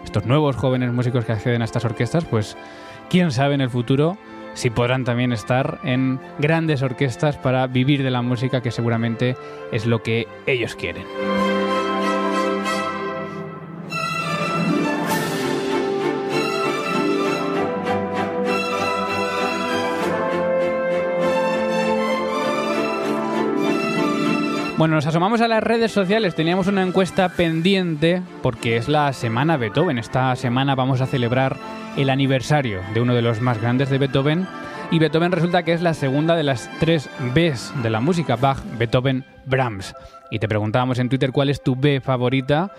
estos 0.03 0.25
nuevos 0.25 0.55
jóvenes 0.57 0.91
músicos 0.91 1.25
que 1.25 1.31
acceden 1.31 1.61
a 1.61 1.65
estas 1.65 1.85
orquestas, 1.85 2.25
pues 2.25 2.57
quién 3.09 3.31
sabe 3.31 3.55
en 3.55 3.61
el 3.61 3.69
futuro 3.69 4.17
si 4.53 4.69
podrán 4.69 5.05
también 5.05 5.31
estar 5.31 5.79
en 5.83 6.19
grandes 6.39 6.81
orquestas 6.81 7.37
para 7.37 7.67
vivir 7.67 8.03
de 8.03 8.11
la 8.11 8.21
música 8.21 8.61
que 8.61 8.71
seguramente 8.71 9.37
es 9.71 9.85
lo 9.85 10.03
que 10.03 10.27
ellos 10.45 10.75
quieren. 10.75 11.05
Bueno, 24.81 24.95
nos 24.95 25.05
asomamos 25.05 25.41
a 25.41 25.47
las 25.47 25.61
redes 25.61 25.91
sociales. 25.91 26.33
Teníamos 26.33 26.65
una 26.65 26.81
encuesta 26.81 27.29
pendiente 27.29 28.23
porque 28.41 28.77
es 28.77 28.89
la 28.89 29.13
semana 29.13 29.55
Beethoven. 29.55 29.99
Esta 29.99 30.35
semana 30.35 30.73
vamos 30.73 31.01
a 31.01 31.05
celebrar 31.05 31.55
el 31.97 32.09
aniversario 32.09 32.81
de 32.91 32.99
uno 32.99 33.13
de 33.13 33.21
los 33.21 33.41
más 33.41 33.61
grandes 33.61 33.91
de 33.91 33.99
Beethoven. 33.99 34.47
Y 34.89 34.97
Beethoven 34.97 35.33
resulta 35.33 35.61
que 35.61 35.73
es 35.73 35.83
la 35.83 35.93
segunda 35.93 36.35
de 36.35 36.41
las 36.41 36.67
tres 36.79 37.11
Bs 37.35 37.83
de 37.83 37.91
la 37.91 37.99
música: 37.99 38.37
Bach, 38.37 38.57
Beethoven, 38.79 39.23
Brahms. 39.45 39.93
Y 40.31 40.39
te 40.39 40.47
preguntábamos 40.47 40.97
en 40.97 41.09
Twitter 41.09 41.31
cuál 41.31 41.51
es 41.51 41.61
tu 41.61 41.75
B 41.75 42.01
favorita. 42.01 42.71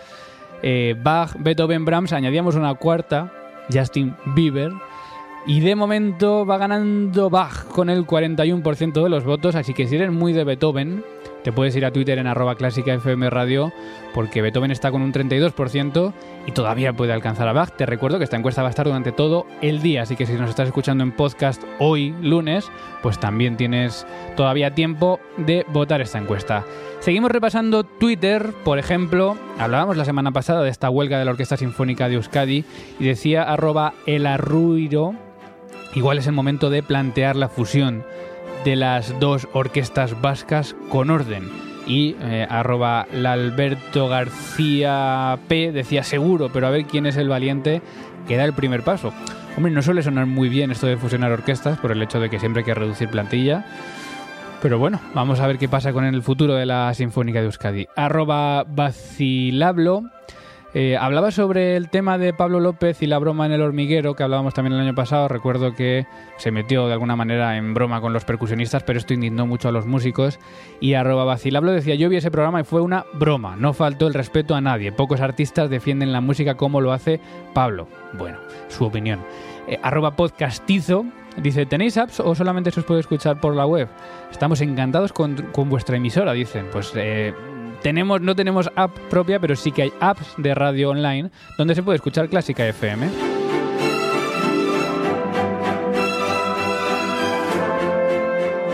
Eh, 0.61 0.97
Bach, 1.01 1.37
Beethoven, 1.39 1.85
Brahms. 1.85 2.13
Añadíamos 2.13 2.57
una 2.57 2.75
cuarta, 2.75 3.33
Justin 3.73 4.17
Bieber. 4.35 4.73
Y 5.47 5.61
de 5.61 5.77
momento 5.77 6.45
va 6.45 6.59
ganando 6.59 7.31
Bach 7.31 7.65
con 7.69 7.91
el 7.91 8.05
41% 8.05 9.05
de 9.05 9.09
los 9.09 9.23
votos, 9.23 9.55
así 9.55 9.73
que 9.73 9.87
si 9.87 9.95
eres 9.95 10.11
muy 10.11 10.33
de 10.33 10.43
Beethoven, 10.43 11.05
te 11.43 11.53
puedes 11.53 11.75
ir 11.77 11.85
a 11.85 11.93
Twitter 11.93 12.19
en 12.19 12.27
arroba 12.27 12.55
clásica 12.55 12.95
FM 12.95 13.29
Radio 13.31 13.73
porque 14.15 14.43
Beethoven 14.43 14.71
está 14.71 14.91
con 14.91 15.03
un 15.03 15.13
32% 15.13 16.13
y 16.47 16.53
todavía 16.53 16.93
puede 16.93 17.13
alcanzar 17.13 17.49
a 17.49 17.53
Bach. 17.53 17.77
Te 17.77 17.87
recuerdo 17.87 18.19
que 18.19 18.25
esta 18.25 18.37
encuesta 18.37 18.63
va 18.63 18.69
a 18.69 18.71
estar 18.71 18.87
durante 18.87 19.13
todo 19.13 19.47
el 19.61 19.83
día, 19.83 20.03
así 20.03 20.17
que 20.17 20.27
si 20.27 20.35
nos 20.35 20.51
estás 20.51 20.69
escuchando 20.69 21.03
en 21.03 21.13
podcast 21.13 21.63
hoy, 21.79 22.15
lunes, 22.21 22.71
pues 23.03 23.19
también 23.19 23.57
tienes 23.57 24.07
todavía 24.37 24.75
tiempo 24.75 25.21
de 25.37 25.65
votar 25.69 26.01
esta 26.01 26.19
encuesta. 26.19 26.65
Seguimos 27.01 27.31
repasando 27.31 27.85
Twitter, 27.85 28.53
por 28.65 28.79
ejemplo, 28.79 29.37
hablábamos 29.59 29.97
la 29.97 30.05
semana 30.05 30.31
pasada 30.31 30.63
de 30.63 30.71
esta 30.71 30.91
huelga 30.91 31.19
de 31.19 31.25
la 31.25 31.33
Orquesta 31.33 31.57
Sinfónica 31.57 32.09
de 32.09 32.15
Euskadi 32.15 32.65
y 33.01 33.05
decía 33.05 33.43
arroba 33.43 33.95
el 34.07 34.27
arruiro, 34.27 35.15
igual 35.95 36.19
es 36.19 36.27
el 36.27 36.33
momento 36.33 36.71
de 36.71 36.83
plantear 36.83 37.35
la 37.35 37.49
fusión 37.49 38.05
de 38.65 38.77
las 38.77 39.19
dos 39.21 39.49
orquestas 39.53 40.21
vascas 40.21 40.77
con 40.89 41.11
orden. 41.11 41.51
Y 41.87 42.15
eh, 42.21 42.47
arroba 42.49 43.07
Alberto 43.13 44.09
García 44.09 45.39
P 45.49 45.73
decía 45.73 46.05
seguro, 46.05 46.51
pero 46.53 46.67
a 46.67 46.71
ver 46.71 46.85
quién 46.85 47.07
es 47.07 47.17
el 47.17 47.29
valiente 47.29 47.83
que 48.29 48.37
da 48.37 48.45
el 48.45 48.53
primer 48.53 48.83
paso. 48.83 49.13
Hombre, 49.57 49.73
no 49.73 49.83
suele 49.83 50.03
sonar 50.03 50.27
muy 50.27 50.49
bien 50.49 50.71
esto 50.71 50.87
de 50.87 50.97
fusionar 50.97 51.33
orquestas 51.33 51.79
por 51.79 51.93
el 51.93 52.03
hecho 52.03 52.21
de 52.21 52.31
que 52.31 52.39
siempre 52.39 52.61
hay 52.61 52.67
que 52.67 52.75
reducir 52.75 53.09
plantilla. 53.09 53.67
Pero 54.63 54.79
bueno, 54.79 55.01
vamos 55.13 55.41
a 55.41 55.47
ver 55.49 55.59
qué 55.59 55.69
pasa 55.69 55.93
con 55.93 56.05
el 56.05 56.23
futuro 56.23 56.55
de 56.55 56.67
la 56.67 56.95
Sinfónica 56.95 57.41
de 57.41 57.47
Euskadi. 57.47 57.89
Arroba 57.97 58.65
vacilablo 58.65 60.05
eh, 60.75 60.97
hablaba 60.97 61.31
sobre 61.31 61.77
el 61.77 61.91
tema 61.91 62.17
de 62.17 62.33
Pablo 62.33 62.59
López 62.59 63.03
y 63.03 63.07
la 63.07 63.19
broma 63.19 63.47
en 63.47 63.53
el 63.53 63.61
hormiguero, 63.61 64.15
que 64.15 64.23
hablábamos 64.23 64.55
también 64.55 64.75
el 64.75 64.81
año 64.81 64.95
pasado. 64.95 65.29
Recuerdo 65.29 65.75
que 65.75 66.07
se 66.39 66.51
metió 66.51 66.87
de 66.87 66.95
alguna 66.95 67.15
manera 67.15 67.57
en 67.57 67.75
broma 67.75 68.01
con 68.01 68.13
los 68.13 68.25
percusionistas, 68.25 68.83
pero 68.83 68.99
esto 68.99 69.13
indignó 69.15 69.47
mucho 69.47 69.69
a 69.69 69.73
los 69.73 69.87
músicos. 69.87 70.39
Y 70.81 70.95
arroba 70.95 71.25
vacilablo 71.25 71.73
decía, 71.73 71.95
yo 71.95 72.09
vi 72.09 72.17
ese 72.17 72.31
programa 72.31 72.61
y 72.61 72.65
fue 72.65 72.81
una 72.81 73.05
broma, 73.13 73.57
no 73.57 73.75
faltó 73.75 74.07
el 74.07 74.15
respeto 74.15 74.55
a 74.55 74.61
nadie. 74.61 74.93
Pocos 74.93 75.21
artistas 75.21 75.69
defienden 75.69 76.13
la 76.13 76.21
música 76.21 76.55
como 76.55 76.81
lo 76.81 76.93
hace 76.93 77.21
Pablo. 77.53 77.89
Bueno, 78.15 78.39
su 78.69 78.85
opinión. 78.85 79.21
Eh, 79.69 79.79
arroba 79.83 80.17
podcastizo 80.17 81.05
Dice, 81.37 81.65
¿tenéis 81.65 81.97
apps 81.97 82.21
o 82.21 82.35
solamente 82.35 82.71
se 82.71 82.81
os 82.81 82.87
puede 82.87 83.01
escuchar 83.01 83.41
por 83.41 83.57
la 83.57 83.65
web? 83.65 83.89
Estamos 84.31 84.61
encantados 84.61 85.13
con, 85.13 85.51
vuestra 85.67 85.97
emisora, 85.97 86.33
dicen. 86.33 86.67
Pues 86.71 86.93
eh, 86.95 87.33
tenemos, 87.83 88.21
no 88.21 88.35
tenemos 88.35 88.71
app 88.77 88.97
propia, 89.11 89.41
pero 89.41 89.57
sí 89.57 89.73
que 89.73 89.83
hay 89.83 89.93
apps 90.01 90.35
de 90.37 90.55
radio 90.55 90.91
online 90.91 91.31
donde 91.59 91.75
se 91.75 91.83
puede 91.83 91.97
escuchar 91.97 92.29
Clásica 92.29 92.67
FM. 92.67 93.09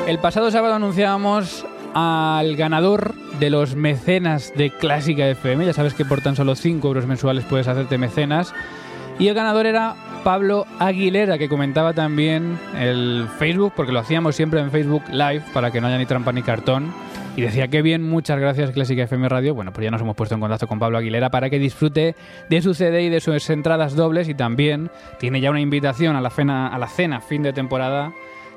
El 0.07 0.19
pasado 0.19 0.51
sábado 0.51 0.75
anunciábamos 0.75 1.67
al 1.95 2.57
ganador 2.57 3.15
de 3.39 3.51
los 3.51 3.77
mecenas 3.77 4.53
de 4.57 4.71
Clásica 4.71 5.29
FM. 5.29 5.67
Ya 5.67 5.73
sabes 5.73 5.95
que 5.95 6.05
por 6.05 6.23
tan 6.23 6.37
solo 6.37 6.55
5 6.55 6.87
euros 6.87 7.07
mensuales 7.07 7.45
puedes 7.45 7.69
hacerte 7.69 7.99
mecenas. 7.99 8.55
Y 9.19 9.29
el 9.29 9.35
ganador 9.35 9.67
era 9.67 9.97
Pablo 10.25 10.67
Aguilera, 10.79 11.39
que 11.39 11.49
comentaba 11.49 11.93
también 11.93 12.59
el 12.79 13.27
Facebook, 13.39 13.73
porque 13.75 13.93
lo 13.93 13.99
hacíamos 13.99 14.37
siempre 14.37 14.61
en 14.61 14.71
Facebook 14.71 15.03
Live 15.11 15.43
para 15.53 15.71
que 15.71 15.81
no 15.81 15.89
haya 15.89 15.99
ni 15.99 16.07
trampa 16.07 16.33
ni 16.33 16.43
cartón. 16.43 16.93
Y 17.39 17.41
decía 17.41 17.69
que 17.69 17.83
bien, 17.83 18.03
muchas 18.03 18.41
gracias 18.41 18.73
Clásica 18.73 19.05
FM 19.05 19.29
Radio. 19.29 19.55
Bueno, 19.55 19.73
pues 19.73 19.85
ya 19.85 19.93
nos 19.93 20.01
hemos 20.01 20.17
puesto 20.17 20.35
en 20.35 20.41
contacto 20.41 20.67
con 20.67 20.81
Pablo 20.81 20.99
Aguilera 20.99 21.31
para 21.31 21.49
que 21.49 21.61
disfrute 21.61 22.17
de 22.51 22.63
su 22.63 22.75
CD 22.75 23.05
y 23.05 23.11
de 23.11 23.21
sus 23.21 23.49
entradas 23.49 23.95
dobles 23.95 24.29
y 24.29 24.35
también 24.35 24.91
tiene 25.21 25.41
ya 25.41 25.53
una 25.53 25.61
invitación 25.61 26.17
a 26.17 26.21
la 26.21 26.31
cena, 26.31 26.67
a 26.67 26.77
la 26.79 26.89
cena 26.89 27.21
fin 27.21 27.45
de 27.45 27.53
temporada 27.53 28.13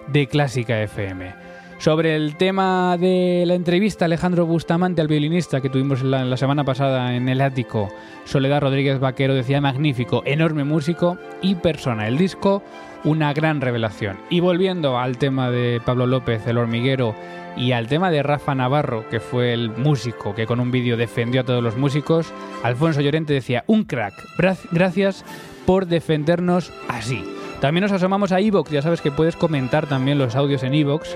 de 0.07 0.25
Clásica 0.25 0.81
FM. 0.81 1.31
Sobre 1.77 2.15
el 2.15 2.37
tema 2.37 2.97
de 2.99 3.43
la 3.45 3.53
entrevista 3.53 4.05
Alejandro 4.05 4.47
Bustamante 4.47 5.01
al 5.01 5.07
violinista 5.07 5.61
que 5.61 5.69
tuvimos 5.69 6.01
la, 6.01 6.25
la, 6.25 6.37
semana 6.37 6.63
pasada 6.63 7.15
en 7.15 7.29
el 7.29 7.41
ático, 7.41 7.87
Soledad 8.25 8.61
Rodríguez 8.61 8.99
Vaquero 8.99 9.35
decía 9.35 9.61
magnífico, 9.61 10.23
enorme 10.25 10.63
músico 10.63 11.19
y 11.43 11.53
persona. 11.53 12.07
El 12.07 12.17
disco, 12.17 12.63
una 13.03 13.31
gran 13.33 13.61
revelación. 13.61 14.17
Y 14.31 14.39
volviendo 14.39 14.97
al 14.97 15.19
tema 15.19 15.51
de 15.51 15.81
Pablo 15.85 16.07
López, 16.07 16.45
el 16.47 16.57
hormiguero 16.57 17.15
y 17.57 17.73
al 17.73 17.87
tema 17.87 18.11
de 18.11 18.23
Rafa 18.23 18.55
Navarro, 18.55 19.07
que 19.09 19.19
fue 19.19 19.53
el 19.53 19.69
músico 19.69 20.33
que 20.35 20.45
con 20.45 20.59
un 20.59 20.71
vídeo 20.71 20.97
defendió 20.97 21.41
a 21.41 21.43
todos 21.43 21.63
los 21.63 21.77
músicos, 21.77 22.33
Alfonso 22.63 23.01
Llorente 23.01 23.33
decía, 23.33 23.63
un 23.67 23.83
crack, 23.83 24.13
gracias 24.71 25.25
por 25.65 25.87
defendernos 25.87 26.71
así. 26.87 27.23
También 27.59 27.83
nos 27.83 27.91
asomamos 27.91 28.31
a 28.31 28.39
Evox, 28.39 28.71
ya 28.71 28.81
sabes 28.81 29.01
que 29.01 29.11
puedes 29.11 29.35
comentar 29.35 29.87
también 29.87 30.17
los 30.17 30.35
audios 30.35 30.63
en 30.63 30.73
Evox. 30.73 31.15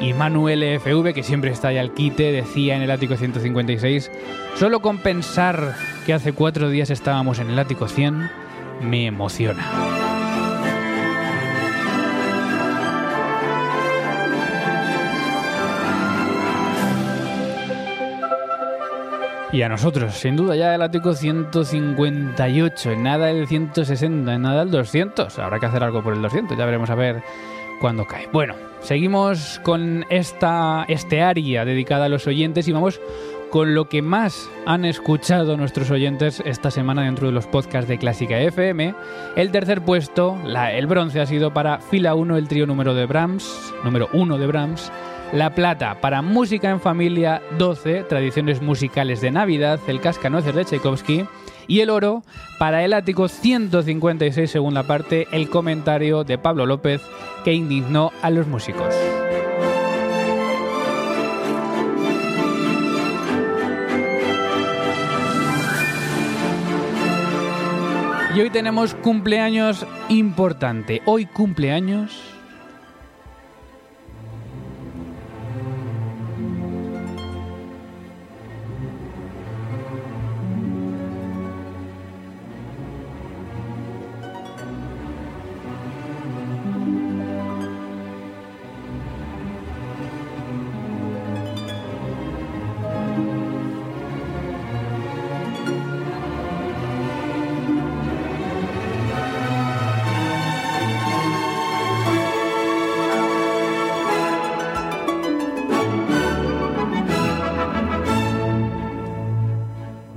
Y 0.00 0.12
Manuel 0.12 0.80
FV, 0.80 1.14
que 1.14 1.22
siempre 1.22 1.50
está 1.50 1.68
ahí 1.68 1.78
al 1.78 1.92
quite, 1.92 2.32
decía 2.32 2.74
en 2.74 2.82
el 2.82 2.90
ático 2.90 3.16
156, 3.16 4.10
solo 4.56 4.80
con 4.80 4.98
pensar 4.98 5.74
que 6.04 6.14
hace 6.14 6.32
cuatro 6.32 6.68
días 6.68 6.90
estábamos 6.90 7.38
en 7.38 7.50
el 7.50 7.58
ático 7.58 7.86
100, 7.86 8.28
me 8.82 9.06
emociona. 9.06 10.03
Y 19.54 19.62
a 19.62 19.68
nosotros, 19.68 20.14
sin 20.14 20.34
duda, 20.34 20.56
ya 20.56 20.74
el 20.74 20.82
ático 20.82 21.14
158, 21.14 22.90
en 22.90 23.04
nada 23.04 23.30
el 23.30 23.46
160, 23.46 24.34
en 24.34 24.42
nada 24.42 24.62
el 24.62 24.72
200. 24.72 25.38
Habrá 25.38 25.60
que 25.60 25.66
hacer 25.66 25.84
algo 25.84 26.02
por 26.02 26.12
el 26.12 26.22
200, 26.22 26.58
ya 26.58 26.64
veremos 26.64 26.90
a 26.90 26.96
ver 26.96 27.22
cuándo 27.80 28.04
cae. 28.04 28.28
Bueno, 28.32 28.56
seguimos 28.80 29.60
con 29.62 30.06
esta 30.10 30.84
este 30.88 31.22
área 31.22 31.64
dedicada 31.64 32.06
a 32.06 32.08
los 32.08 32.26
oyentes 32.26 32.66
y 32.66 32.72
vamos 32.72 33.00
con 33.52 33.76
lo 33.76 33.88
que 33.88 34.02
más 34.02 34.50
han 34.66 34.84
escuchado 34.84 35.56
nuestros 35.56 35.88
oyentes 35.92 36.42
esta 36.44 36.72
semana 36.72 37.02
dentro 37.02 37.28
de 37.28 37.32
los 37.34 37.46
podcasts 37.46 37.86
de 37.88 37.98
Clásica 37.98 38.40
FM. 38.40 38.92
El 39.36 39.52
tercer 39.52 39.82
puesto, 39.82 40.36
el 40.44 40.86
bronce, 40.88 41.20
ha 41.20 41.26
sido 41.26 41.54
para 41.54 41.78
Fila 41.78 42.16
1, 42.16 42.36
el 42.38 42.48
trío 42.48 42.66
número 42.66 42.92
de 42.92 43.06
Brahms, 43.06 43.72
número 43.84 44.08
1 44.14 44.36
de 44.36 44.46
Brahms. 44.48 44.90
La 45.32 45.54
plata 45.54 46.00
para 46.00 46.22
Música 46.22 46.70
en 46.70 46.80
Familia 46.80 47.42
12, 47.58 48.04
tradiciones 48.04 48.62
musicales 48.62 49.20
de 49.20 49.30
Navidad, 49.30 49.80
el 49.88 50.00
cascanueces 50.00 50.54
de 50.54 50.64
Tchaikovsky. 50.64 51.26
Y 51.66 51.80
el 51.80 51.90
oro 51.90 52.22
para 52.58 52.84
el 52.84 52.92
ático 52.92 53.26
156, 53.28 54.50
segunda 54.50 54.82
parte, 54.82 55.26
el 55.32 55.48
comentario 55.48 56.22
de 56.22 56.36
Pablo 56.36 56.66
López 56.66 57.00
que 57.42 57.54
indignó 57.54 58.12
a 58.22 58.30
los 58.30 58.46
músicos. 58.46 58.94
Y 68.34 68.40
hoy 68.40 68.50
tenemos 68.50 68.96
cumpleaños 68.96 69.86
importante. 70.08 71.02
Hoy 71.06 71.24
cumpleaños 71.24 72.33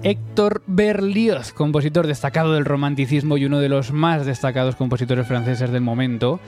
Héctor 0.03 0.61
Berlioz, 0.67 1.53
compositor 1.53 2.05
destacado 2.05 2.53
del 2.53 2.65
romanticismo 2.65 3.37
y 3.37 3.45
uno 3.45 3.59
de 3.59 3.69
los 3.69 3.91
más 3.91 4.25
destacados 4.25 4.75
compositores 4.75 5.27
franceses 5.27 5.71
del 5.71 5.81
momento. 5.81 6.39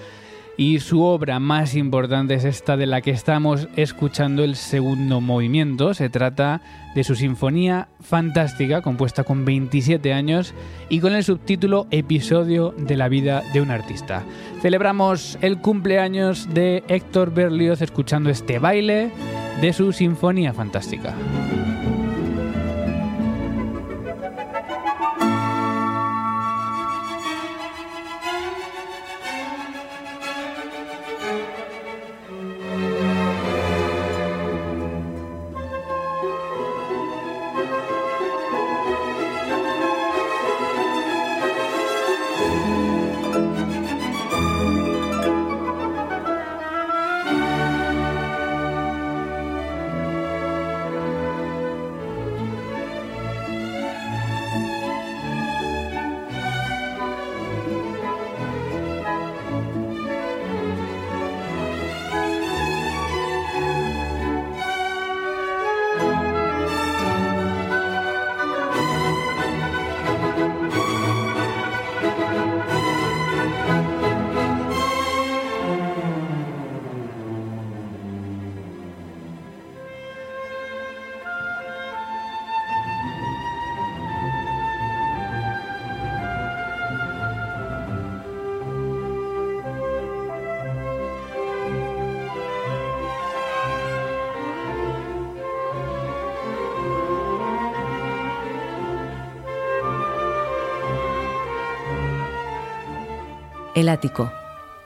Y 0.56 0.80
su 0.82 1.04
obra 1.04 1.40
más 1.40 1.74
importante 1.74 2.34
es 2.34 2.44
esta 2.44 2.76
de 2.76 2.86
la 2.86 3.00
que 3.00 3.12
estamos 3.12 3.70
escuchando 3.78 4.44
el 4.44 4.58
segundo 4.58 5.22
movimiento. 5.22 5.94
Se 5.94 6.10
trata 6.10 6.62
de 6.94 7.06
su 7.06 7.16
Sinfonía 7.16 7.88
Fantástica, 8.02 8.82
compuesta 8.82 9.24
con 9.24 9.46
27 9.46 10.14
años 10.14 10.54
y 10.90 11.00
con 11.00 11.14
el 11.14 11.24
subtítulo 11.24 11.88
Episodio 11.92 12.76
de 12.78 12.98
la 12.98 13.08
vida 13.08 13.42
de 13.54 13.62
un 13.62 13.72
artista. 13.72 14.24
Celebramos 14.62 15.38
el 15.42 15.60
cumpleaños 15.60 16.54
de 16.54 16.84
Héctor 16.90 17.34
Berlioz 17.34 17.82
escuchando 17.82 18.30
este 18.30 18.60
baile 18.60 19.12
de 19.62 19.72
su 19.72 19.94
Sinfonía 19.94 20.54
Fantástica. 20.54 21.16
El 103.80 103.88
Ático, 103.88 104.30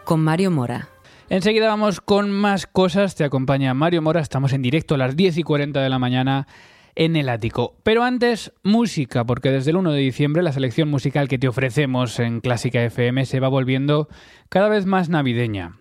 con 0.04 0.20
Mario 0.20 0.52
Mora. 0.52 0.90
Enseguida 1.28 1.68
vamos 1.68 2.00
con 2.00 2.30
más 2.30 2.68
cosas. 2.68 3.16
Te 3.16 3.24
acompaña 3.24 3.74
Mario 3.74 4.04
Mora. 4.04 4.22
Estamos 4.22 4.54
en 4.54 4.62
directo 4.62 4.94
a 4.94 5.00
las 5.00 5.16
10 5.16 5.40
y 5.40 5.42
40 5.42 5.82
de 5.82 5.90
la 5.90 5.98
mañana 5.98 6.46
en 6.94 7.16
el 7.16 7.30
ático. 7.30 7.74
Pero 7.82 8.04
antes, 8.04 8.54
música, 8.62 9.26
porque 9.26 9.50
desde 9.50 9.72
el 9.72 9.78
1 9.78 9.94
de 9.94 10.00
diciembre 10.00 10.44
la 10.44 10.52
selección 10.52 10.90
musical 10.90 11.28
que 11.28 11.40
te 11.40 11.48
ofrecemos 11.48 12.20
en 12.20 12.40
Clásica 12.40 12.84
FM 12.84 13.26
se 13.26 13.40
va 13.40 13.48
volviendo 13.48 14.10
cada 14.50 14.70
vez 14.70 14.86
más 14.86 15.10
navideña. 15.10 15.80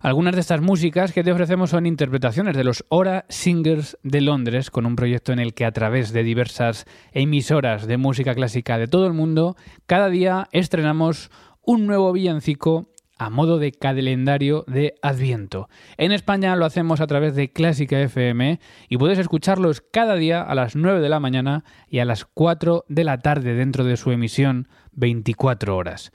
Algunas 0.00 0.36
de 0.36 0.40
estas 0.40 0.60
músicas 0.60 1.12
que 1.12 1.24
te 1.24 1.32
ofrecemos 1.32 1.70
son 1.70 1.84
interpretaciones 1.84 2.56
de 2.56 2.62
los 2.62 2.84
Ora 2.88 3.24
Singers 3.28 3.98
de 4.04 4.20
Londres, 4.20 4.70
con 4.70 4.86
un 4.86 4.94
proyecto 4.94 5.32
en 5.32 5.40
el 5.40 5.54
que 5.54 5.64
a 5.64 5.72
través 5.72 6.12
de 6.12 6.22
diversas 6.22 6.86
emisoras 7.12 7.88
de 7.88 7.96
música 7.96 8.32
clásica 8.34 8.78
de 8.78 8.86
todo 8.86 9.08
el 9.08 9.12
mundo, 9.12 9.56
cada 9.86 10.08
día 10.08 10.48
estrenamos 10.52 11.32
un 11.68 11.86
nuevo 11.86 12.14
villancico 12.14 12.88
a 13.18 13.28
modo 13.28 13.58
de 13.58 13.72
calendario 13.72 14.64
de 14.68 14.94
Adviento. 15.02 15.68
En 15.98 16.12
España 16.12 16.56
lo 16.56 16.64
hacemos 16.64 17.02
a 17.02 17.06
través 17.06 17.34
de 17.34 17.52
Clásica 17.52 18.00
FM 18.00 18.58
y 18.88 18.96
puedes 18.96 19.18
escucharlos 19.18 19.82
cada 19.82 20.14
día 20.14 20.40
a 20.40 20.54
las 20.54 20.76
9 20.76 21.00
de 21.00 21.10
la 21.10 21.20
mañana 21.20 21.64
y 21.90 21.98
a 21.98 22.06
las 22.06 22.24
4 22.24 22.86
de 22.88 23.04
la 23.04 23.18
tarde 23.18 23.52
dentro 23.52 23.84
de 23.84 23.98
su 23.98 24.12
emisión 24.12 24.66
24 24.92 25.76
horas. 25.76 26.10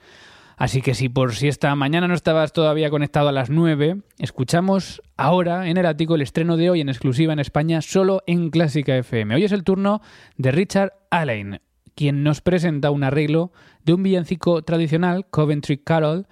Así 0.57 0.81
que 0.81 0.95
si 0.95 1.07
por 1.07 1.35
si 1.35 1.49
esta 1.49 1.75
mañana 1.75 2.07
no 2.07 2.15
estabas 2.15 2.51
todavía 2.51 2.89
conectado 2.89 3.29
a 3.29 3.31
las 3.31 3.51
9, 3.51 3.97
escuchamos 4.17 5.03
ahora 5.17 5.69
en 5.69 5.77
el 5.77 5.85
ático 5.85 6.15
el 6.15 6.23
estreno 6.23 6.57
de 6.57 6.71
hoy 6.71 6.81
en 6.81 6.89
exclusiva 6.89 7.31
en 7.31 7.37
España 7.37 7.83
solo 7.83 8.23
en 8.25 8.49
Clásica 8.49 8.97
FM. 8.97 9.35
Hoy 9.35 9.43
es 9.43 9.51
el 9.51 9.63
turno 9.63 10.01
de 10.35 10.51
Richard 10.51 10.93
Allen, 11.11 11.61
quien 11.95 12.23
nos 12.23 12.41
presenta 12.41 12.91
un 12.91 13.03
arreglo 13.03 13.51
de 13.83 13.93
un 13.93 14.03
villancico 14.03 14.61
tradicional, 14.63 15.25
Coventry 15.29 15.77
Carol, 15.77 16.27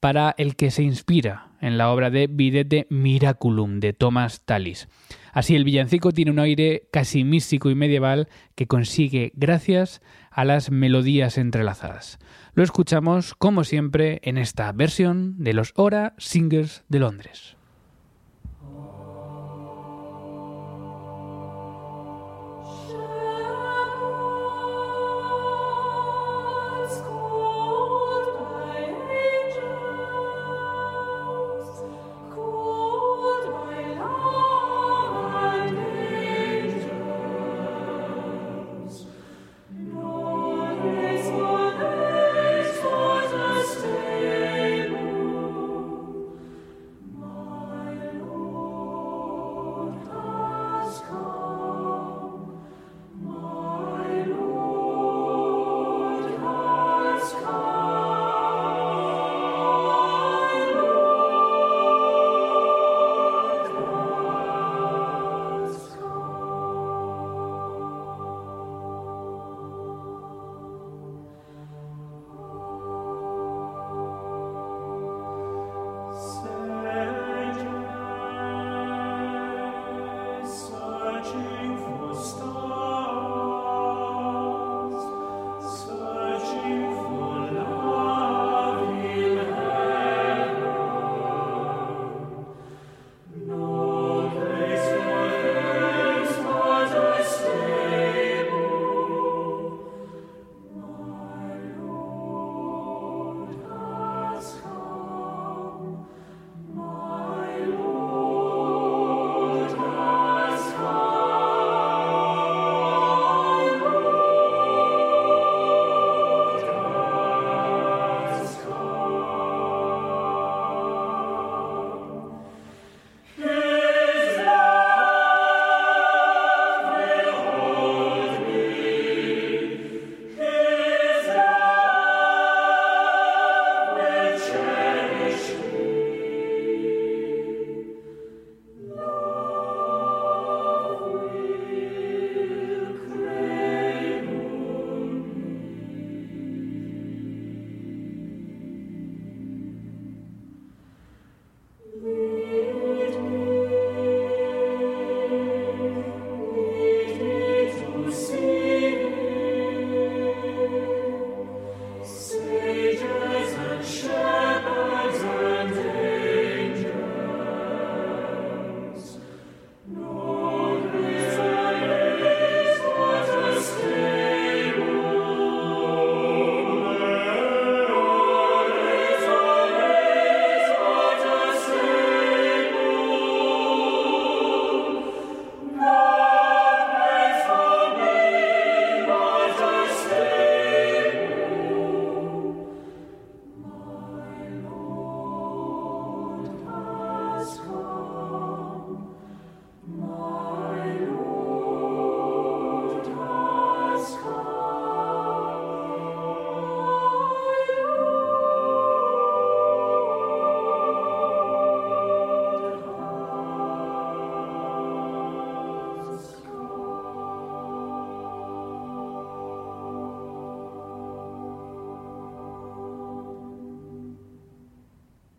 para 0.00 0.34
el 0.38 0.56
que 0.56 0.70
se 0.70 0.82
inspira 0.82 1.48
en 1.60 1.78
la 1.78 1.90
obra 1.90 2.10
de 2.10 2.26
Videte 2.26 2.86
Miraculum 2.90 3.80
de 3.80 3.92
Thomas 3.92 4.42
Tallis. 4.44 4.88
Así 5.32 5.54
el 5.54 5.64
villancico 5.64 6.12
tiene 6.12 6.30
un 6.30 6.38
aire 6.38 6.88
casi 6.92 7.24
místico 7.24 7.70
y 7.70 7.74
medieval 7.74 8.28
que 8.54 8.66
consigue 8.66 9.32
gracias 9.34 10.00
a 10.30 10.44
las 10.44 10.70
melodías 10.70 11.38
entrelazadas. 11.38 12.18
Lo 12.54 12.62
escuchamos 12.62 13.34
como 13.34 13.64
siempre 13.64 14.20
en 14.22 14.38
esta 14.38 14.72
versión 14.72 15.42
de 15.42 15.52
los 15.52 15.72
Ora 15.76 16.14
Singers 16.18 16.84
de 16.88 17.00
Londres. 17.00 17.55